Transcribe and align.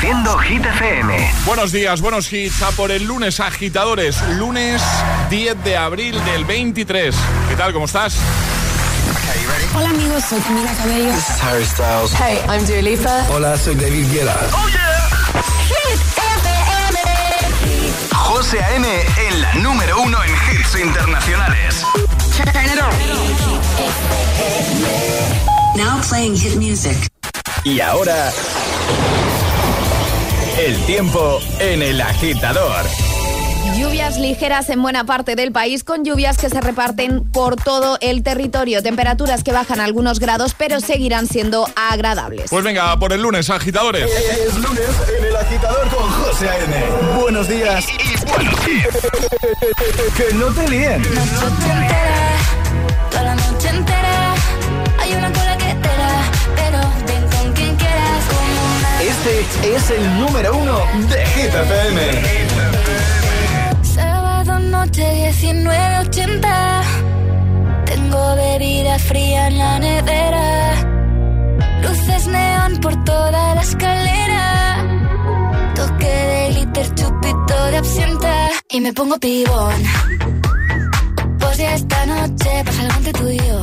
Reproduciendo 0.00 0.38
Hit 0.38 0.64
FM. 0.64 1.32
Buenos 1.44 1.72
días, 1.72 2.00
buenos 2.00 2.32
hits. 2.32 2.62
A 2.62 2.70
por 2.70 2.92
el 2.92 3.04
lunes, 3.04 3.40
agitadores. 3.40 4.22
Lunes 4.36 4.80
10 5.28 5.64
de 5.64 5.76
abril 5.76 6.24
del 6.24 6.44
23. 6.44 7.12
¿Qué 7.48 7.56
tal? 7.56 7.72
¿Cómo 7.72 7.86
estás? 7.86 8.14
Hola 9.74 9.88
amigos, 9.90 10.22
soy 10.24 10.40
Camila 10.40 10.72
Cabello. 10.74 11.12
This 11.12 11.28
is 11.28 11.42
Harry 11.42 11.64
Styles. 11.64 12.12
Hey, 12.12 12.38
I'm 12.48 12.64
Dua 12.64 12.80
Lipa. 12.80 13.26
Hola, 13.30 13.58
soy 13.58 13.74
David 13.74 14.06
Guetta. 14.12 14.36
¡Oh, 14.52 14.68
yeah! 14.68 15.08
Hit 15.66 16.00
FM. 16.46 16.98
José 18.14 18.62
A.M. 18.62 18.86
en 19.28 19.42
la 19.42 19.54
número 19.54 20.00
uno 20.00 20.18
en 20.22 20.30
hits 20.30 20.76
internacionales. 20.78 21.82
Turn 22.36 22.66
it 22.66 22.80
on. 22.80 22.94
Now 25.76 26.00
playing 26.08 26.36
hit 26.36 26.54
music. 26.54 26.96
Y 27.64 27.80
ahora... 27.80 28.32
El 30.58 30.76
tiempo 30.86 31.38
en 31.60 31.82
el 31.82 32.00
agitador. 32.00 32.84
Lluvias 33.78 34.18
ligeras 34.18 34.68
en 34.70 34.82
buena 34.82 35.04
parte 35.04 35.36
del 35.36 35.52
país 35.52 35.84
con 35.84 36.04
lluvias 36.04 36.36
que 36.36 36.50
se 36.50 36.60
reparten 36.60 37.22
por 37.30 37.54
todo 37.54 37.96
el 38.00 38.24
territorio. 38.24 38.82
Temperaturas 38.82 39.44
que 39.44 39.52
bajan 39.52 39.78
algunos 39.78 40.18
grados 40.18 40.54
pero 40.58 40.80
seguirán 40.80 41.28
siendo 41.28 41.68
agradables. 41.76 42.50
Pues 42.50 42.64
venga, 42.64 42.98
por 42.98 43.12
el 43.12 43.22
lunes, 43.22 43.50
agitadores. 43.50 44.10
Es 44.10 44.56
lunes 44.56 44.88
en 45.16 45.24
el 45.26 45.36
agitador 45.36 45.88
con 45.90 46.10
José 46.10 46.48
A.M. 46.48 47.20
Buenos 47.20 47.48
días. 47.48 47.84
Y, 47.88 47.92
y 47.92 48.16
buenos 48.28 48.60
Que 50.16 50.34
no 50.34 50.46
te 50.46 50.68
líen. 50.68 51.02
Noche 51.02 51.70
entera, 51.70 52.36
toda 53.10 53.22
la 53.22 53.34
noche 53.36 53.68
entera. 53.68 54.34
Hay 54.98 55.14
una 55.14 55.32
Este 59.26 59.74
es 59.74 59.90
el 59.90 60.20
número 60.20 60.56
uno 60.56 60.78
de 61.08 61.26
Hit 61.26 61.50
sábado 63.82 64.58
noche 64.60 65.32
1980. 65.42 66.82
Tengo 67.84 68.36
bebida 68.36 68.96
fría 69.00 69.48
en 69.48 69.58
la 69.58 69.78
nevera. 69.80 70.74
Luces 71.82 72.26
neón 72.28 72.78
por 72.80 73.04
toda 73.04 73.56
la 73.56 73.60
escalera. 73.60 74.86
Toque 75.74 76.06
de 76.06 76.50
glitter, 76.52 76.94
chupito 76.94 77.64
de 77.72 77.76
absenta. 77.76 78.50
Y 78.70 78.80
me 78.80 78.92
pongo 78.92 79.18
pibón. 79.18 79.82
Pues 81.40 81.58
ya 81.58 81.74
esta 81.74 82.06
noche 82.06 82.62
pasa 82.64 82.82
algo 82.82 82.96
entre 82.98 83.12
tú 83.14 83.28
y 83.28 83.38
yo. 83.38 83.62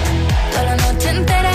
la 0.63 0.75
noche 0.75 1.09
entera. 1.09 1.50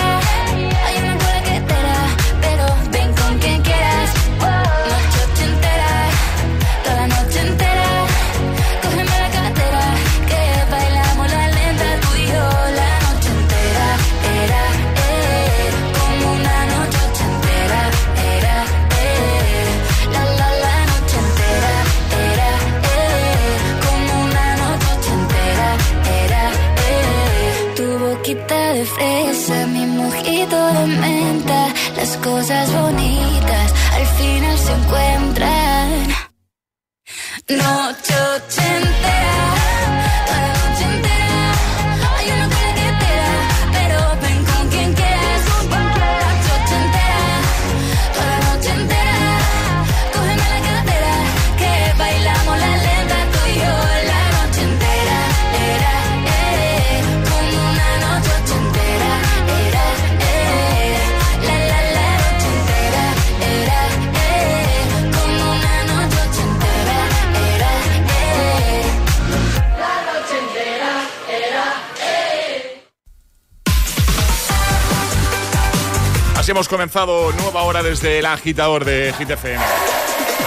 Hemos 76.56 76.68
comenzado 76.68 77.32
nueva 77.32 77.64
hora 77.64 77.82
desde 77.82 78.18
el 78.18 78.24
agitador 78.24 78.86
de 78.86 79.12
Hit 79.18 79.28
FM. 79.28 79.62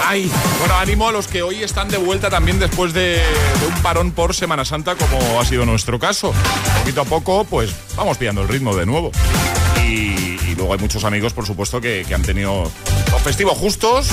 Ay, 0.04 0.28
bueno, 0.58 0.74
ánimo 0.74 1.08
a 1.08 1.12
los 1.12 1.28
que 1.28 1.40
hoy 1.40 1.62
están 1.62 1.88
de 1.88 1.98
vuelta 1.98 2.28
también 2.28 2.58
después 2.58 2.92
de, 2.92 3.22
un 3.64 3.80
parón 3.80 4.10
por 4.10 4.34
Semana 4.34 4.64
Santa, 4.64 4.96
como 4.96 5.40
ha 5.40 5.44
sido 5.44 5.64
nuestro 5.64 6.00
caso. 6.00 6.34
Poquito 6.80 7.02
a 7.02 7.04
poco, 7.04 7.44
pues 7.44 7.72
vamos 7.94 8.18
pillando 8.18 8.42
el 8.42 8.48
ritmo 8.48 8.74
de 8.74 8.86
nuevo. 8.86 9.12
Y, 9.86 10.56
luego 10.56 10.72
hay 10.72 10.80
muchos 10.80 11.04
amigos, 11.04 11.32
por 11.32 11.46
supuesto, 11.46 11.80
que, 11.80 12.04
han 12.12 12.22
tenido 12.22 12.68
festivos 13.22 13.56
justos 13.56 14.08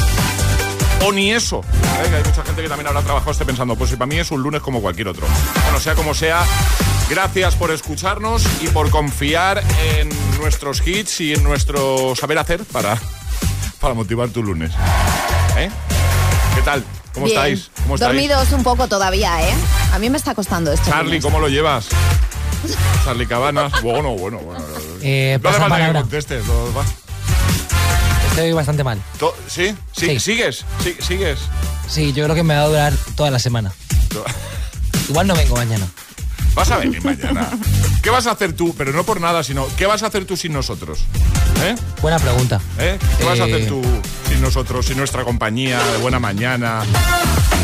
o 1.03 1.11
ni 1.11 1.31
eso. 1.31 1.63
Hay 1.99 2.23
mucha 2.23 2.43
gente 2.43 2.61
que 2.61 2.69
también 2.69 2.89
habrá 2.89 3.01
trabajado 3.01 3.31
esté 3.31 3.43
pensando, 3.43 3.75
pues 3.75 3.89
si 3.89 3.95
para 3.95 4.05
mí 4.05 4.19
es 4.19 4.29
un 4.29 4.43
lunes 4.43 4.61
como 4.61 4.83
cualquier 4.83 5.07
otro. 5.07 5.25
Bueno, 5.63 5.79
sea 5.79 5.95
como 5.95 6.13
sea, 6.13 6.45
gracias 7.09 7.55
por 7.55 7.71
escucharnos 7.71 8.43
y 8.61 8.67
por 8.67 8.89
confiar 8.89 9.63
en 9.95 10.09
nuestros 10.39 10.85
hits 10.85 11.21
y 11.21 11.33
en 11.33 11.43
nuestro 11.43 12.15
saber 12.15 12.37
hacer 12.37 12.63
para, 12.65 12.97
para 13.79 13.93
motivar 13.93 14.29
tu 14.29 14.43
lunes. 14.43 14.71
¿Eh? 15.57 15.69
¿Qué 16.55 16.61
tal? 16.61 16.83
¿Cómo 17.13 17.25
Bien. 17.25 17.37
estáis? 17.37 17.71
¿Cómo 17.83 17.95
estáis? 17.95 18.13
Dormidos 18.13 18.51
un 18.51 18.63
poco 18.63 18.87
todavía, 18.87 19.41
¿eh? 19.41 19.53
A 19.93 19.99
mí 19.99 20.09
me 20.09 20.17
está 20.17 20.35
costando 20.35 20.71
esto. 20.71 20.89
Charlie, 20.89 21.19
¿cómo 21.19 21.39
lo 21.39 21.47
llevas? 21.49 21.87
Charlie 23.05 23.25
Cabanas. 23.25 23.81
Bueno, 23.81 24.11
bueno, 24.15 24.37
bueno. 24.39 24.63
Eh, 25.01 25.39
no 25.41 25.49
hace 25.49 25.59
falta 25.59 25.87
que 25.87 25.93
contestes. 25.93 26.45
no, 26.45 26.73
va. 26.73 26.83
estoy 28.29 28.51
bastante 28.53 28.83
mal. 28.83 29.01
¿Sí? 29.47 29.75
¿Sí? 29.95 30.19
¿Sigues? 30.19 30.65
¿Sí? 30.83 30.95
¿Sigues? 30.99 31.39
Sí, 31.87 32.13
yo 32.13 32.23
creo 32.25 32.35
que 32.35 32.43
me 32.43 32.55
va 32.55 32.63
a 32.63 32.67
durar 32.67 32.93
toda 33.15 33.31
la 33.31 33.39
semana. 33.39 33.71
Igual 35.09 35.27
no 35.27 35.35
vengo 35.35 35.55
mañana. 35.55 35.87
Vas 36.57 36.71
a 36.71 36.77
venir 36.77 37.03
mañana. 37.05 37.47
¿Qué 38.01 38.09
vas 38.09 38.25
a 38.25 38.31
hacer 38.31 38.53
tú? 38.53 38.73
Pero 38.75 38.91
no 38.91 39.03
por 39.03 39.21
nada, 39.21 39.43
sino 39.43 39.67
¿qué 39.77 39.85
vas 39.85 40.01
a 40.01 40.07
hacer 40.07 40.25
tú 40.25 40.35
sin 40.35 40.53
nosotros? 40.53 40.99
¿Eh? 41.63 41.75
Buena 42.01 42.17
pregunta. 42.17 42.59
¿Eh? 42.79 42.97
¿Qué 43.19 43.23
vas 43.23 43.39
a 43.39 43.43
hacer 43.43 43.61
Eh, 43.61 43.65
tú 43.67 43.81
sin 44.27 44.41
nosotros, 44.41 44.85
sin 44.87 44.97
nuestra 44.97 45.23
compañía 45.23 45.79
de 45.83 45.97
buena 45.99 46.19
mañana? 46.19 46.81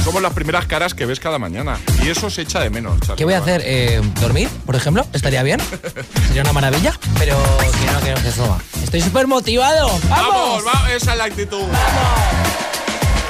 Somos 0.04 0.22
las 0.22 0.34
primeras 0.34 0.68
caras 0.68 0.94
que 0.94 1.06
ves 1.08 1.20
cada 1.20 1.40
mañana. 1.40 1.80
Y 2.04 2.10
eso 2.10 2.30
se 2.30 2.44
echa 2.44 2.60
de 2.60 2.70
menos. 2.70 3.00
Charlie. 3.00 3.16
¿Qué 3.16 3.26
voy 3.26 3.34
a 3.34 3.40
hacer? 3.40 3.62
Eh, 3.66 4.00
¿Dormir, 4.22 4.48
por 4.66 4.76
ejemplo? 4.76 5.08
¿Estaría 5.14 5.42
bien? 5.42 5.60
Sería 6.28 6.44
una 6.44 6.54
maravilla. 6.54 6.94
Pero 7.18 7.36
que 7.80 7.92
no, 7.92 8.00
que 8.02 8.12
no, 8.12 8.22
que 8.22 8.28
eso 8.30 8.48
va. 8.48 8.60
Estoy 8.84 9.02
súper 9.02 9.26
motivado. 9.26 9.88
¡Vamos! 10.10 10.30
¡Vamos! 10.30 10.64
va- 10.68 10.92
Esa 10.94 11.14
es 11.14 11.18
la 11.18 11.24
actitud. 11.26 11.64
Está 11.64 12.73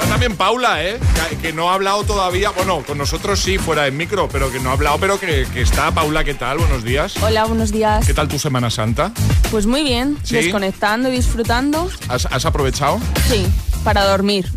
También 0.08 0.36
Paula, 0.36 0.84
¿eh? 0.84 0.98
Que, 1.30 1.36
que 1.38 1.52
no 1.52 1.70
ha 1.70 1.74
hablado 1.74 2.04
todavía. 2.04 2.50
Bueno, 2.50 2.82
con 2.86 2.98
nosotros 2.98 3.40
sí, 3.40 3.58
fuera 3.58 3.82
del 3.82 3.92
micro, 3.94 4.28
pero 4.28 4.50
que 4.52 4.60
no 4.60 4.70
ha 4.70 4.74
hablado, 4.74 4.98
pero 4.98 5.18
que, 5.18 5.46
que 5.52 5.60
está. 5.62 5.90
Paula, 5.92 6.22
¿qué 6.24 6.34
tal? 6.34 6.58
Buenos 6.58 6.84
días. 6.84 7.14
Hola, 7.22 7.44
buenos 7.44 7.72
días. 7.72 8.06
¿Qué 8.06 8.14
tal 8.14 8.28
tu 8.28 8.38
Semana 8.38 8.70
Santa? 8.70 9.12
Pues 9.50 9.66
muy 9.66 9.82
bien, 9.82 10.16
¿Sí? 10.22 10.36
desconectando 10.36 11.08
y 11.08 11.12
disfrutando. 11.12 11.88
¿Has, 12.08 12.26
has 12.26 12.44
aprovechado? 12.46 13.00
Sí, 13.28 13.46
para 13.82 14.04
dormir. 14.04 14.48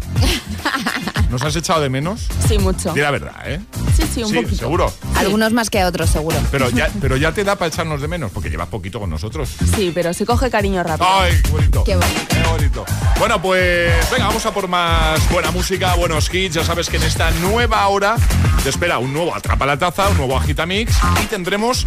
¿Nos 1.29 1.41
has 1.43 1.55
echado 1.55 1.81
de 1.81 1.89
menos? 1.89 2.27
Sí, 2.47 2.57
mucho. 2.59 2.93
Di 2.93 3.01
la 3.01 3.11
verdad, 3.11 3.35
¿eh? 3.45 3.59
Sí, 3.97 4.03
sí, 4.13 4.23
un 4.23 4.29
Sí, 4.29 4.35
poquito. 4.35 4.55
seguro. 4.57 4.93
Algunos 5.15 5.53
más 5.53 5.69
que 5.71 5.83
otros, 5.83 6.09
seguro. 6.09 6.37
Pero 6.51 6.69
ya, 6.69 6.89
pero 7.01 7.17
ya 7.17 7.31
te 7.31 7.43
da 7.43 7.55
para 7.55 7.69
echarnos 7.69 7.99
de 8.01 8.07
menos, 8.07 8.31
porque 8.31 8.49
llevas 8.49 8.67
poquito 8.67 8.99
con 8.99 9.09
nosotros. 9.09 9.49
Sí, 9.75 9.91
pero 9.93 10.13
se 10.13 10.25
coge 10.25 10.49
cariño 10.51 10.83
rápido. 10.83 11.09
¡Ay, 11.09 11.33
qué 11.43 11.49
bonito! 11.51 11.83
Qué 11.83 11.95
bonito. 11.95 12.25
Qué 12.29 12.43
bonito. 12.43 12.85
Bueno, 13.17 13.41
pues 13.41 13.91
venga, 14.11 14.27
vamos 14.27 14.45
a 14.45 14.53
por 14.53 14.67
más 14.67 15.19
buena 15.31 15.49
música, 15.51 15.95
buenos 15.95 16.31
hits. 16.33 16.55
Ya 16.55 16.63
sabes 16.63 16.89
que 16.89 16.97
en 16.97 17.03
esta 17.03 17.31
nueva 17.31 17.87
hora 17.87 18.15
te 18.63 18.69
espera 18.69 18.99
un 18.99 19.11
nuevo 19.13 19.33
Atrapa 19.35 19.65
la 19.65 19.77
Taza, 19.79 20.09
un 20.09 20.17
nuevo 20.17 20.37
Agitamix 20.37 20.93
y 21.23 21.25
tendremos 21.25 21.85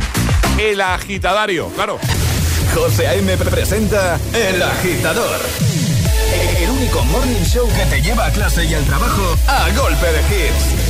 el 0.59 0.81
agitadario, 0.81 1.69
claro. 1.71 1.99
José 2.75 3.07
A.M. 3.09 3.37
presenta 3.37 4.19
El 4.33 4.62
Agitador. 4.62 5.41
El 6.61 6.71
único 6.71 7.05
morning 7.07 7.43
show 7.45 7.69
que 7.69 7.85
te 7.87 8.01
lleva 8.03 8.27
a 8.27 8.31
clase 8.31 8.65
y 8.65 8.75
al 8.75 8.85
trabajo 8.85 9.37
a 9.49 9.69
golpe 9.77 10.07
de 10.07 10.21
hits. 10.21 10.90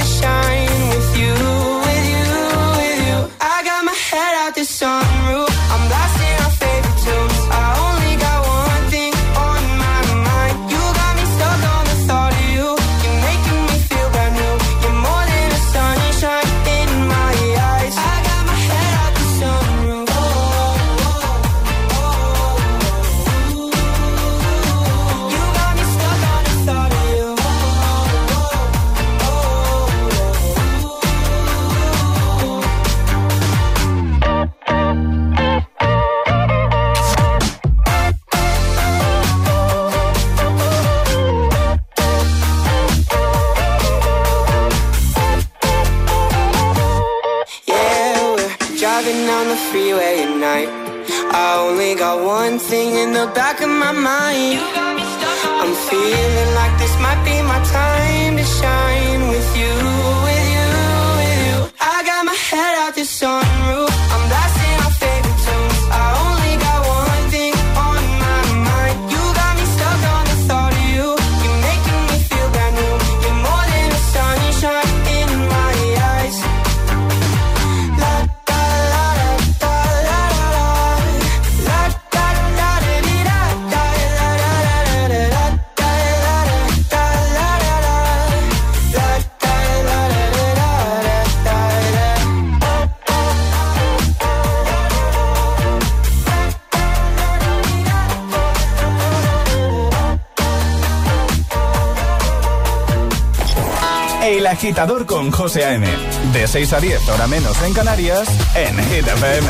Agitador 104.61 105.07
con 105.07 105.31
José 105.31 105.65
A.M. 105.65 105.87
De 106.33 106.47
6 106.47 106.73
a 106.73 106.79
10, 106.79 107.09
hora 107.09 107.25
menos 107.25 107.59
en 107.63 107.73
Canarias, 107.73 108.29
en 108.53 108.77
Hit 108.77 109.07
FM. 109.07 109.49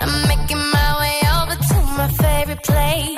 I'm 0.00 0.28
making 0.28 0.58
my 0.58 0.90
way 1.00 1.20
over 1.40 1.56
to 1.56 1.76
my 1.96 2.08
favorite 2.18 2.62
place. 2.64 3.12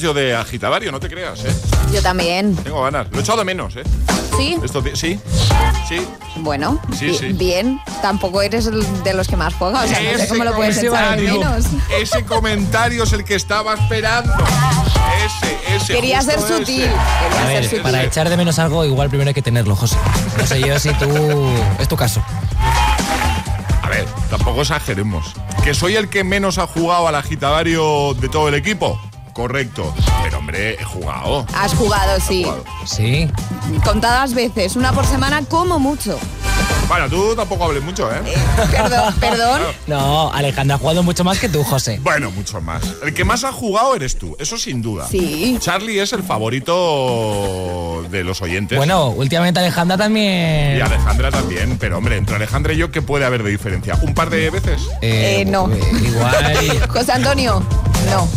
Ganas 0.00 0.14
yo 0.14 0.14
de 0.14 0.34
agitadario, 0.34 0.90
no 0.92 1.00
te 1.00 1.08
creas, 1.08 1.44
¿eh? 1.44 1.54
Yo 1.92 2.02
también. 2.02 2.56
Tengo 2.56 2.82
ganas. 2.82 3.06
Lo 3.10 3.18
he 3.18 3.22
echado 3.22 3.38
de 3.38 3.44
menos, 3.44 3.76
¿eh? 3.76 3.82
¿Sí? 4.36 4.56
Esto, 4.64 4.82
sí, 4.94 5.18
sí. 5.88 6.06
Bueno, 6.36 6.80
Sí, 6.98 7.14
sí. 7.14 7.32
bien. 7.32 7.80
Tampoco 8.00 8.40
eres 8.42 8.66
el 8.66 8.82
de 9.02 9.12
los 9.14 9.28
que 9.28 9.36
más 9.36 9.52
juega. 9.54 9.82
O 9.82 9.86
sea, 9.86 10.00
no 10.12 10.18
sé 10.18 10.28
cómo 10.28 10.44
lo 10.44 10.54
puedes 10.54 10.78
echar 10.78 11.16
de 11.20 11.22
menos. 11.32 11.64
ese 12.00 12.24
comentario 12.24 13.04
es 13.04 13.12
el 13.12 13.24
que 13.24 13.34
estaba 13.34 13.74
esperando. 13.74 14.32
Ese, 15.26 15.76
ese. 15.76 15.92
Quería 15.94 16.22
ser 16.22 16.40
sutil. 16.40 16.84
ese. 16.84 16.88
Quería 16.88 17.42
A 17.42 17.46
ser 17.48 17.64
sutil. 17.64 17.82
para 17.82 18.02
echar 18.04 18.28
de 18.30 18.36
menos 18.36 18.58
algo, 18.58 18.84
igual 18.84 19.08
primero 19.08 19.28
hay 19.28 19.34
que 19.34 19.42
tenerlo, 19.42 19.76
José. 19.76 19.96
No 20.38 20.46
sé 20.46 20.60
yo 20.60 20.78
si 20.78 20.90
tú. 20.94 21.06
Es 21.78 21.88
tu 21.88 21.96
caso. 21.96 22.22
A 23.82 23.88
ver, 23.88 24.06
tampoco 24.30 24.62
exageremos. 24.62 25.34
¿Que 25.64 25.74
soy 25.74 25.96
el 25.96 26.08
que 26.08 26.24
menos 26.24 26.56
ha 26.58 26.66
jugado 26.66 27.08
al 27.08 27.14
agitadario 27.16 28.14
de 28.14 28.28
todo 28.28 28.48
el 28.48 28.54
equipo? 28.54 28.98
Correcto. 29.40 29.94
Pero 30.22 30.36
hombre, 30.36 30.74
he 30.74 30.84
jugado. 30.84 31.46
Has 31.54 31.72
jugado, 31.72 32.20
sí. 32.20 32.44
jugado. 32.44 32.62
Sí. 32.84 33.26
Contadas 33.82 34.34
veces, 34.34 34.76
una 34.76 34.92
por 34.92 35.06
semana 35.06 35.42
como 35.46 35.78
mucho. 35.78 36.18
Bueno, 36.88 37.08
tú 37.08 37.34
tampoco 37.34 37.64
hables 37.64 37.82
mucho, 37.82 38.12
¿eh? 38.12 38.20
Perdón, 38.70 39.14
perdón. 39.20 39.62
No, 39.86 40.30
Alejandra 40.32 40.74
ha 40.74 40.78
jugado 40.78 41.02
mucho 41.02 41.24
más 41.24 41.38
que 41.38 41.48
tú, 41.48 41.64
José. 41.64 42.00
Bueno, 42.02 42.30
mucho 42.32 42.60
más. 42.60 42.82
El 43.02 43.14
que 43.14 43.24
más 43.24 43.44
ha 43.44 43.52
jugado 43.52 43.94
eres 43.94 44.18
tú, 44.18 44.36
eso 44.38 44.58
sin 44.58 44.82
duda. 44.82 45.06
Sí. 45.08 45.56
Charlie 45.58 46.00
es 46.00 46.12
el 46.12 46.22
favorito 46.22 48.04
de 48.10 48.24
los 48.24 48.42
oyentes. 48.42 48.76
Bueno, 48.76 49.08
últimamente 49.08 49.60
Alejandra 49.60 49.96
también. 49.96 50.76
Y 50.76 50.80
Alejandra 50.80 51.30
también, 51.30 51.78
pero 51.78 51.96
hombre, 51.96 52.18
entre 52.18 52.36
Alejandra 52.36 52.74
y 52.74 52.76
yo, 52.76 52.90
¿qué 52.90 53.00
puede 53.00 53.24
haber 53.24 53.42
de 53.42 53.50
diferencia? 53.52 53.96
¿Un 54.02 54.12
par 54.12 54.28
de 54.28 54.50
veces? 54.50 54.82
Eh, 55.00 55.44
no. 55.46 55.70
Igual. 56.02 56.88
José 56.88 57.12
Antonio, 57.12 57.64
no. 58.10 58.28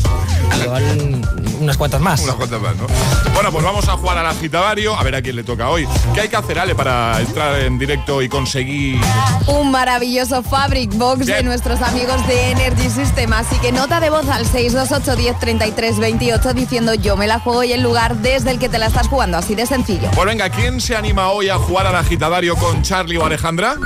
igual 0.64 1.22
unas 1.60 1.78
cuantas 1.78 2.02
más. 2.02 2.22
Unas 2.22 2.36
cuantas 2.36 2.62
más, 2.62 2.76
¿no? 2.76 2.88
Bueno, 3.34 3.52
pues 3.52 3.64
vamos 3.64 3.88
a 3.88 3.98
jugar 3.98 4.18
al 4.18 4.28
agitadario, 4.28 4.96
a 4.96 5.04
ver 5.04 5.16
a 5.16 5.22
quién 5.22 5.36
le 5.36 5.44
toca 5.44 5.70
hoy. 5.70 5.88
¿Qué 6.14 6.22
hay 6.22 6.30
que 6.30 6.36
hacer, 6.36 6.60
Ale, 6.60 6.76
para 6.76 7.20
entrar 7.20 7.60
en 7.60 7.80
directo 7.80 8.22
y 8.22 8.30
conseguir... 8.30 9.00
Un 9.48 9.72
maravilloso 9.72 10.44
Fabric 10.44 10.94
Box 10.96 11.26
de 11.26 11.44
nuestros 11.44 11.82
amigos 11.82 12.26
de 12.28 12.52
Energy 12.52 12.90
System. 12.90 13.34
Así 13.34 13.58
que 13.60 13.72
nota 13.72 14.00
de 14.00 14.10
voz 14.10 14.28
al 14.30 14.46
628 14.46 15.16
10 15.16 15.40
33 15.40 16.00
28 16.00 16.54
diciendo 16.54 16.94
yo 16.94 17.18
me 17.18 17.28
la 17.28 17.40
juego 17.40 17.64
y 17.64 17.74
el 17.74 17.82
lugar 17.82 18.18
desde 18.18 18.52
el 18.52 18.60
que 18.60 18.70
te 18.70 18.78
la 18.78 18.88
estás 18.88 19.08
jugando. 19.08 19.38
Así 19.38 19.56
de 19.56 19.66
sencillo. 19.66 20.10
Pues 20.12 20.26
venga, 20.26 20.50
¿quién 20.50 20.80
se 20.82 20.96
anima 20.96 21.30
hoy 21.32 21.50
a 21.50 21.58
jugar 21.58 21.88
al 21.88 21.96
agitadario 21.96 22.56
con 22.56 22.82
Charlie 22.84 23.18
o 23.18 23.26
Alejandra? 23.26 23.78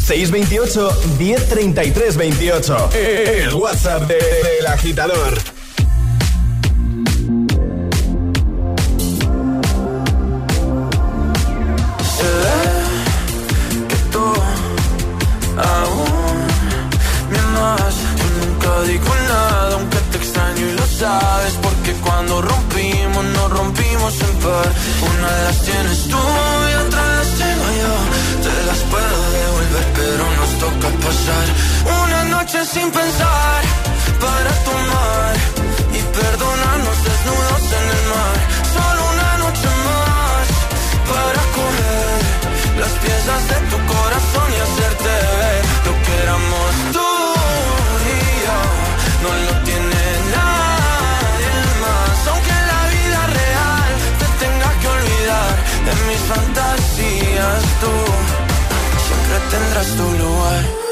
628 0.00 0.90
1033 1.18 2.16
28. 2.16 2.90
El 2.94 3.54
WhatsApp 3.54 4.02
de- 4.08 4.14
del 4.14 4.66
agitador. 4.66 5.38
que 13.88 13.96
tú 14.12 14.24
aún 15.56 16.38
me 17.30 17.38
amas. 17.38 17.94
Yo 18.18 18.46
nunca 18.46 18.82
digo 18.82 19.14
nada, 19.28 19.74
aunque 19.74 19.98
te 20.10 20.18
extraño 20.18 20.66
y 20.68 20.72
lo 20.72 20.86
sabes. 20.86 21.54
Porque 21.62 21.92
cuando 22.04 22.42
rompimos, 22.42 23.24
nos 23.24 23.50
rompimos 23.50 24.14
en 24.20 24.34
par. 24.40 24.68
Una 25.10 25.30
de 25.36 25.44
las 25.44 25.58
tienes 25.62 26.08
tú 26.08 26.18
una 31.84 32.24
noche 32.24 32.64
sin 32.64 32.90
pensar 32.90 33.62
para 34.20 34.52
tomar 34.68 35.32
y 35.92 36.00
perdonarnos 36.18 36.98
desnudos 37.08 37.64
en 37.80 37.86
el 37.96 38.04
mar. 38.12 38.36
Solo 38.76 39.00
una 39.14 39.30
noche 39.44 39.68
más 39.88 40.46
para 41.12 41.42
comer 41.58 42.20
las 42.80 42.92
piezas 43.04 43.42
de 43.50 43.58
tu 43.70 43.78
corazón 43.92 44.48
y 44.56 44.58
hacerte 44.64 45.12
ver 45.40 45.62
lo 45.86 45.92
que 46.04 46.12
éramos 46.24 46.70
tú 46.96 47.10
y 48.12 48.18
yo. 48.44 48.60
No 49.24 49.30
lo 49.46 49.54
tiene 49.68 50.02
nadie 50.36 51.52
más, 51.84 52.16
aunque 52.30 52.52
en 52.60 52.66
la 52.72 52.82
vida 52.96 53.20
real 53.40 53.90
te 54.20 54.26
tenga 54.44 54.70
que 54.80 54.88
olvidar 54.96 55.52
de 55.86 55.92
mis 56.08 56.22
fantasías. 56.32 57.62
Tú 57.82 57.94
siempre 59.06 59.36
tendrás 59.52 59.88
tu 59.98 60.06
lugar. 60.24 60.91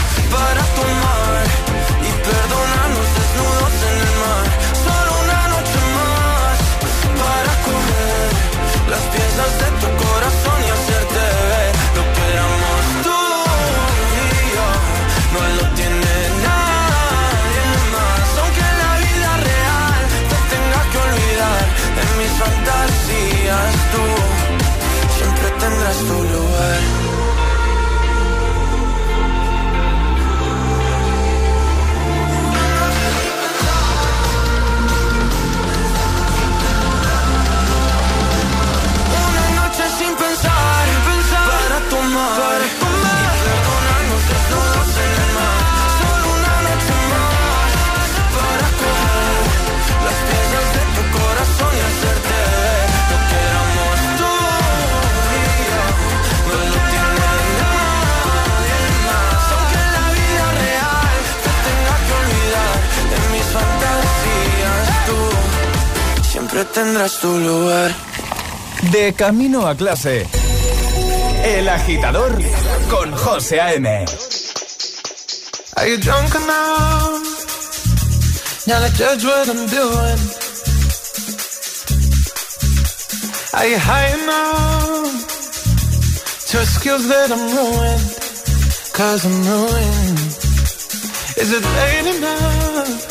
para 0.31 0.63
tomar 0.79 1.43
y 2.07 2.11
perdonarnos 2.27 3.07
desnudos 3.17 3.75
en 3.89 3.95
el 4.07 4.13
mar. 4.23 4.45
Solo 4.85 5.11
una 5.23 5.41
noche 5.53 5.79
más 5.97 6.57
para 7.21 7.53
comer 7.67 8.29
las 8.93 9.03
piezas 9.13 9.51
de 9.61 9.69
tu 9.81 9.89
corazón 10.03 10.57
y 10.67 10.69
hacerte 10.75 11.23
ver 11.51 11.73
lo 11.97 12.03
que 12.13 12.23
éramos 12.33 12.81
tú 13.05 13.19
y 14.19 14.33
yo. 14.55 14.67
No 15.33 15.41
lo 15.57 15.65
tiene 15.79 16.13
nadie 16.47 17.63
más, 17.95 18.27
aunque 18.41 18.63
en 18.71 18.77
la 18.83 18.93
vida 19.05 19.31
real 19.49 20.01
te 20.31 20.37
tenga 20.53 20.81
que 20.91 20.97
olvidar 21.07 21.63
de 21.97 22.03
mis 22.19 22.31
fantasías. 22.41 23.71
Tú 23.93 24.03
siempre 25.17 25.47
tendrás 25.61 25.97
tu 26.09 26.17
lugar. 26.31 26.40
Siempre 66.51 66.65
tendrás 66.73 67.19
tu 67.19 67.37
lugar. 67.39 67.91
De 68.91 69.13
camino 69.13 69.67
a 69.67 69.75
clase. 69.75 70.27
El 71.43 71.69
agitador 71.69 72.37
con 72.89 73.11
José 73.15 73.61
A.M. 73.61 74.05
Are 75.77 75.89
you 75.89 75.97
drunk 75.97 76.35
enough? 76.35 77.21
Now 78.67 78.79
to 78.79 78.89
judge 78.97 79.23
what 79.23 79.47
I'm 79.49 79.65
doing. 79.67 80.19
Are 83.53 83.67
you 83.67 83.77
high 83.77 84.13
enough 84.21 85.27
to 86.49 86.61
excuse 86.61 87.07
that 87.07 87.31
I'm 87.31 87.55
ruined? 87.55 88.17
Cause 88.93 89.25
I'm 89.25 89.43
ruined. 89.43 90.19
Is 91.37 91.53
it 91.53 91.63
late 91.63 92.17
enough 92.17 93.10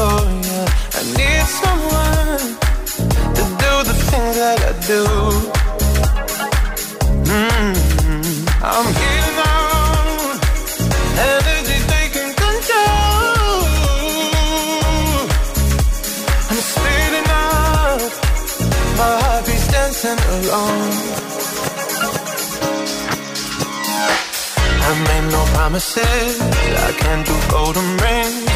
for 0.00 0.20
you. 0.46 0.62
I 0.98 1.02
need 1.18 1.44
someone 1.62 2.42
to 3.36 3.42
do 3.62 3.72
the 3.88 3.96
things 4.08 4.34
that 4.42 4.58
I 4.70 4.72
do. 4.92 5.02
Mm, 7.36 7.72
I'm 8.70 8.88
getting 9.00 9.38
on, 9.52 10.32
energy 11.28 11.78
taking 11.94 12.32
control. 12.44 13.56
I'm 16.50 16.60
speeding 16.72 17.28
up, 17.44 18.00
my 19.00 19.10
heart 19.20 19.42
beats 19.46 19.66
dancing 19.74 20.20
alone. 20.36 20.92
I 24.88 24.90
made 25.08 25.26
no 25.36 25.42
promises. 25.54 26.34
I 26.88 26.92
can't 27.02 27.24
do 27.30 27.36
golden 27.54 27.88
rings, 28.04 28.29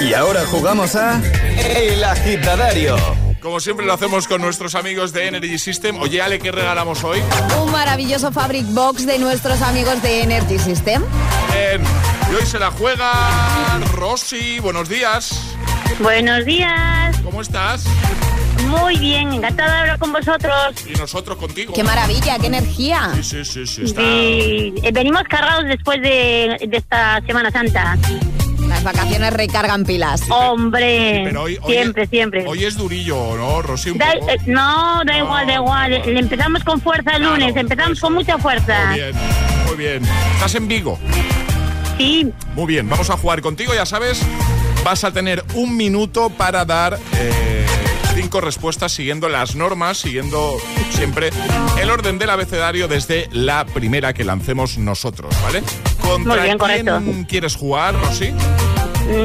Y 0.00 0.14
ahora 0.14 0.44
jugamos 0.50 0.96
a 0.96 1.20
El 1.58 2.02
Agitadario. 2.02 2.96
Como 3.40 3.60
siempre 3.60 3.84
lo 3.84 3.92
hacemos 3.92 4.28
con 4.28 4.40
nuestros 4.40 4.74
amigos 4.74 5.12
de 5.12 5.26
Energy 5.26 5.58
System. 5.58 6.00
Oye, 6.00 6.22
Ale, 6.22 6.38
¿qué 6.38 6.52
regalamos 6.52 7.02
hoy? 7.02 7.20
Un 7.60 7.72
maravilloso 7.72 8.30
Fabric 8.30 8.66
Box 8.68 9.06
de 9.06 9.18
nuestros 9.18 9.62
amigos 9.62 10.00
de 10.02 10.22
Energy 10.22 10.58
System. 10.58 11.02
Bien. 11.52 11.82
Y 12.30 12.34
hoy 12.34 12.46
se 12.46 12.58
la 12.58 12.70
juega 12.70 13.10
Rosy. 13.94 14.60
Buenos 14.60 14.88
días. 14.88 15.54
Buenos 16.00 16.44
días, 16.44 17.16
¿Cómo 17.22 17.42
estás? 17.42 17.84
Muy 18.66 18.96
bien, 18.98 19.32
encantada 19.32 19.72
de 19.74 19.80
hablar 19.80 19.98
con 19.98 20.12
vosotros. 20.12 20.74
Y 20.88 20.92
nosotros 20.98 21.36
contigo. 21.36 21.72
¡Qué 21.74 21.82
maravilla, 21.84 22.38
qué 22.38 22.46
energía! 22.46 23.10
Sí, 23.16 23.22
sí, 23.22 23.44
sí, 23.44 23.66
sí, 23.66 23.82
está. 23.84 24.02
Y 24.02 24.74
eh, 24.82 24.90
venimos 24.92 25.22
cargados 25.24 25.64
después 25.64 26.00
de, 26.02 26.56
de 26.68 26.76
esta 26.76 27.20
Semana 27.26 27.50
Santa. 27.50 27.96
Las 28.68 28.84
vacaciones 28.84 29.32
recargan 29.34 29.84
pilas. 29.84 30.22
Hombre, 30.30 31.22
Pero 31.24 31.42
hoy, 31.42 31.58
hoy 31.62 31.72
siempre, 31.74 32.02
es, 32.04 32.10
siempre. 32.10 32.44
Hoy 32.46 32.64
es 32.64 32.76
durillo, 32.76 33.36
¿no, 33.36 33.60
Rosy? 33.60 33.90
Un 33.90 33.98
Da- 33.98 34.12
poco. 34.18 34.30
eh, 34.30 34.38
no, 34.46 35.02
da 35.04 35.18
igual, 35.18 35.46
da 35.46 35.54
igual. 35.54 35.90
Le 36.06 36.18
empezamos 36.18 36.64
con 36.64 36.80
fuerza 36.80 37.10
el 37.10 37.18
Claro, 37.18 37.36
lunes, 37.36 37.54
empezamos 37.56 37.98
eso 37.98 38.06
con 38.06 38.14
mucha 38.14 38.38
fuerza. 38.38 38.86
Muy 38.86 38.94
bien, 38.98 39.12
muy 39.66 39.76
bien. 39.76 40.02
¿Estás 40.34 40.54
en 40.54 40.68
Vigo? 40.68 40.98
Sí, 41.98 42.32
Muy 42.54 42.66
bien, 42.66 42.88
vamos 42.88 43.10
a 43.10 43.16
jugar 43.16 43.42
contigo, 43.42 43.74
ya 43.74 43.84
sabes. 43.84 44.22
Vas 44.84 45.04
a 45.04 45.12
tener 45.12 45.44
un 45.54 45.76
minuto 45.76 46.30
para 46.30 46.64
dar 46.64 46.98
eh, 47.16 47.51
cinco 48.32 48.40
respuestas 48.46 48.92
siguiendo 48.92 49.28
las 49.28 49.56
normas, 49.56 49.98
siguiendo 49.98 50.56
siempre 50.88 51.28
el 51.78 51.90
orden 51.90 52.18
del 52.18 52.30
abecedario 52.30 52.88
desde 52.88 53.28
la 53.30 53.66
primera 53.66 54.14
que 54.14 54.24
lancemos 54.24 54.78
nosotros, 54.78 55.34
¿vale? 55.42 55.62
¿Contra 56.00 56.16
Muy 56.16 56.42
bien, 56.42 56.44
quién 56.44 56.58
correcto. 56.58 57.02
quieres 57.28 57.54
jugar, 57.56 57.94
Rosy? 57.94 58.32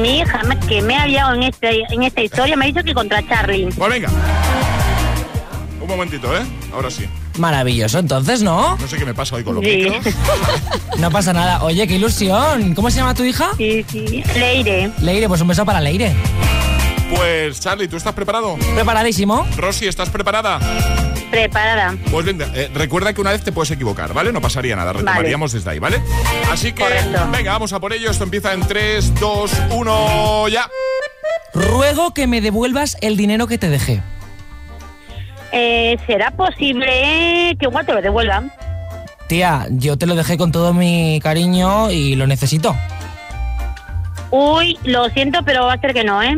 mi 0.02 0.18
hija 0.18 0.42
que 0.68 0.82
me 0.82 0.94
ha 0.94 1.06
liado 1.06 1.32
en, 1.32 1.44
este, 1.44 1.84
en 1.90 2.02
esta 2.02 2.20
historia 2.20 2.54
me 2.54 2.66
ha 2.66 2.68
dicho 2.68 2.84
que 2.84 2.92
contra 2.92 3.26
Charlie. 3.26 3.70
Pues 3.74 3.90
venga. 3.90 4.10
Un 5.80 5.88
momentito, 5.88 6.36
¿eh? 6.36 6.42
Ahora 6.74 6.90
sí. 6.90 7.06
Maravilloso, 7.38 8.00
entonces, 8.00 8.42
¿no? 8.42 8.76
No 8.76 8.88
sé 8.88 8.98
qué 8.98 9.06
me 9.06 9.14
pasa 9.14 9.36
hoy 9.36 9.44
con 9.44 9.54
los 9.54 9.64
Sí. 9.64 9.70
micros. 9.90 10.14
No 10.98 11.10
pasa 11.10 11.32
nada. 11.32 11.62
Oye, 11.62 11.86
qué 11.88 11.94
ilusión. 11.94 12.74
¿Cómo 12.74 12.90
se 12.90 12.98
llama 12.98 13.14
tu 13.14 13.24
hija? 13.24 13.52
Sí, 13.56 13.86
sí, 13.90 14.22
Leire. 14.34 14.90
Leire, 15.00 15.28
pues 15.28 15.40
un 15.40 15.48
beso 15.48 15.64
para 15.64 15.80
Leire. 15.80 16.12
Pues, 17.10 17.60
Charlie, 17.60 17.88
¿tú 17.88 17.96
estás 17.96 18.14
preparado? 18.14 18.56
¿Preparadísimo? 18.74 19.46
Rosy, 19.56 19.86
¿estás 19.86 20.10
preparada? 20.10 20.58
Preparada. 21.30 21.94
Pues 22.10 22.24
bien, 22.24 22.40
eh, 22.54 22.70
recuerda 22.74 23.12
que 23.12 23.20
una 23.20 23.32
vez 23.32 23.42
te 23.42 23.52
puedes 23.52 23.70
equivocar, 23.70 24.12
¿vale? 24.14 24.32
No 24.32 24.40
pasaría 24.40 24.76
nada, 24.76 24.92
retomaríamos 24.92 25.52
desde 25.52 25.70
ahí, 25.70 25.78
¿vale? 25.78 26.00
Así 26.50 26.72
que, 26.72 26.82
Correcto. 26.82 27.28
venga, 27.30 27.52
vamos 27.52 27.72
a 27.72 27.80
por 27.80 27.92
ello. 27.92 28.10
Esto 28.10 28.24
empieza 28.24 28.52
en 28.52 28.60
3, 28.60 29.14
2, 29.20 29.52
1, 29.70 30.48
ya. 30.48 30.68
Ruego 31.54 32.14
que 32.14 32.26
me 32.26 32.40
devuelvas 32.40 32.96
el 33.00 33.16
dinero 33.16 33.46
que 33.46 33.58
te 33.58 33.68
dejé. 33.68 34.02
Eh, 35.52 35.98
¿Será 36.06 36.30
posible 36.30 37.56
que 37.58 37.66
igual 37.66 37.86
te 37.86 37.92
lo 37.94 38.02
devuelvan? 38.02 38.52
Tía, 39.28 39.66
yo 39.70 39.96
te 39.98 40.06
lo 40.06 40.14
dejé 40.14 40.38
con 40.38 40.52
todo 40.52 40.72
mi 40.72 41.20
cariño 41.22 41.90
y 41.90 42.14
lo 42.16 42.26
necesito. 42.26 42.74
Uy, 44.30 44.78
lo 44.84 45.08
siento, 45.10 45.40
pero 45.44 45.66
va 45.66 45.74
a 45.74 45.80
ser 45.80 45.94
que 45.94 46.04
no, 46.04 46.22
¿eh? 46.22 46.36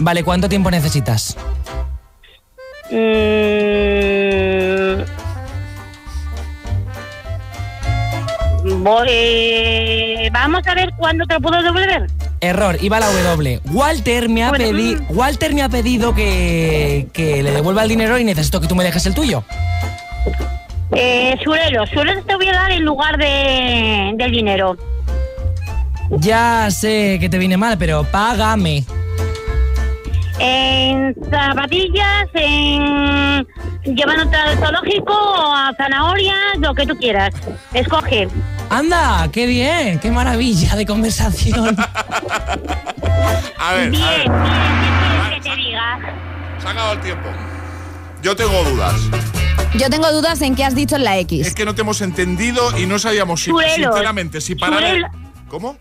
Vale, 0.00 0.24
¿cuánto 0.24 0.48
tiempo 0.48 0.70
necesitas? 0.70 1.36
Mm, 2.90 5.02
voy- 8.82 10.28
Vamos 10.32 10.66
a 10.66 10.74
ver 10.74 10.90
cuándo 10.96 11.24
te 11.26 11.34
lo 11.34 11.40
puedo 11.40 11.62
devolver. 11.62 12.06
Error, 12.40 12.76
iba 12.80 13.00
la 13.00 13.06
W. 13.08 13.60
Walter 13.72 14.28
me 14.28 14.44
ha, 14.44 14.48
Bueno, 14.50 14.64
pedi- 14.64 14.98
mm. 14.98 15.16
Walter 15.16 15.54
me 15.54 15.62
ha 15.62 15.68
pedido 15.68 16.14
que, 16.14 17.06
que 17.12 17.42
le 17.42 17.50
devuelva 17.52 17.82
el 17.82 17.88
dinero 17.88 18.18
y 18.18 18.24
necesito 18.24 18.60
que 18.60 18.66
tú 18.68 18.74
me 18.74 18.84
dejes 18.84 19.04
el 19.06 19.14
tuyo. 19.14 19.44
Eh, 20.94 21.36
Surelo, 21.44 21.86
Surelo 21.86 22.22
te 22.24 22.34
voy 22.36 22.48
a 22.48 22.52
dar 22.52 22.70
en 22.72 22.84
lugar 22.84 23.16
de, 23.18 24.12
del 24.16 24.32
dinero. 24.32 24.76
Ya 26.18 26.68
sé 26.70 27.18
que 27.20 27.28
te 27.28 27.38
viene 27.38 27.56
mal, 27.56 27.76
pero 27.78 28.04
págame. 28.04 28.84
En 30.42 31.14
zapatillas, 31.30 32.28
en 32.34 33.46
llevándote 33.84 34.36
al 34.36 34.58
zoológico, 34.58 35.12
a 35.14 35.72
zanahorias, 35.76 36.34
lo 36.60 36.74
que 36.74 36.86
tú 36.86 36.96
quieras. 36.96 37.34
Escoge. 37.74 38.26
Anda, 38.70 39.28
qué 39.32 39.46
bien, 39.46 39.98
qué 39.98 40.10
maravilla 40.10 40.76
de 40.76 40.86
conversación. 40.86 41.76
A 43.58 43.74
ver, 43.74 43.90
Bien, 43.90 44.02
a 44.02 44.10
ver. 44.10 44.20
bien, 44.30 44.32
¿qué 44.32 45.20
quieres 45.20 45.42
que 45.44 45.50
te 45.50 45.56
diga? 45.56 45.98
Se 46.58 46.66
ha 46.66 46.70
acabado 46.70 46.92
el 46.94 47.00
tiempo. 47.00 47.28
Yo 48.22 48.34
tengo 48.34 48.64
dudas. 48.64 48.94
Yo 49.74 49.90
tengo 49.90 50.10
dudas 50.12 50.40
en 50.40 50.54
qué 50.56 50.64
has 50.64 50.74
dicho 50.74 50.96
en 50.96 51.04
la 51.04 51.18
X. 51.18 51.46
Es 51.46 51.54
que 51.54 51.64
no 51.66 51.74
te 51.74 51.82
hemos 51.82 52.00
entendido 52.00 52.76
y 52.78 52.86
no 52.86 52.98
sabíamos 52.98 53.42
si, 53.42 53.52
sinceramente 53.74 54.40
si 54.40 54.52
el- 54.54 54.58
Churel- 54.58 55.06
¿Cómo? 55.48 55.76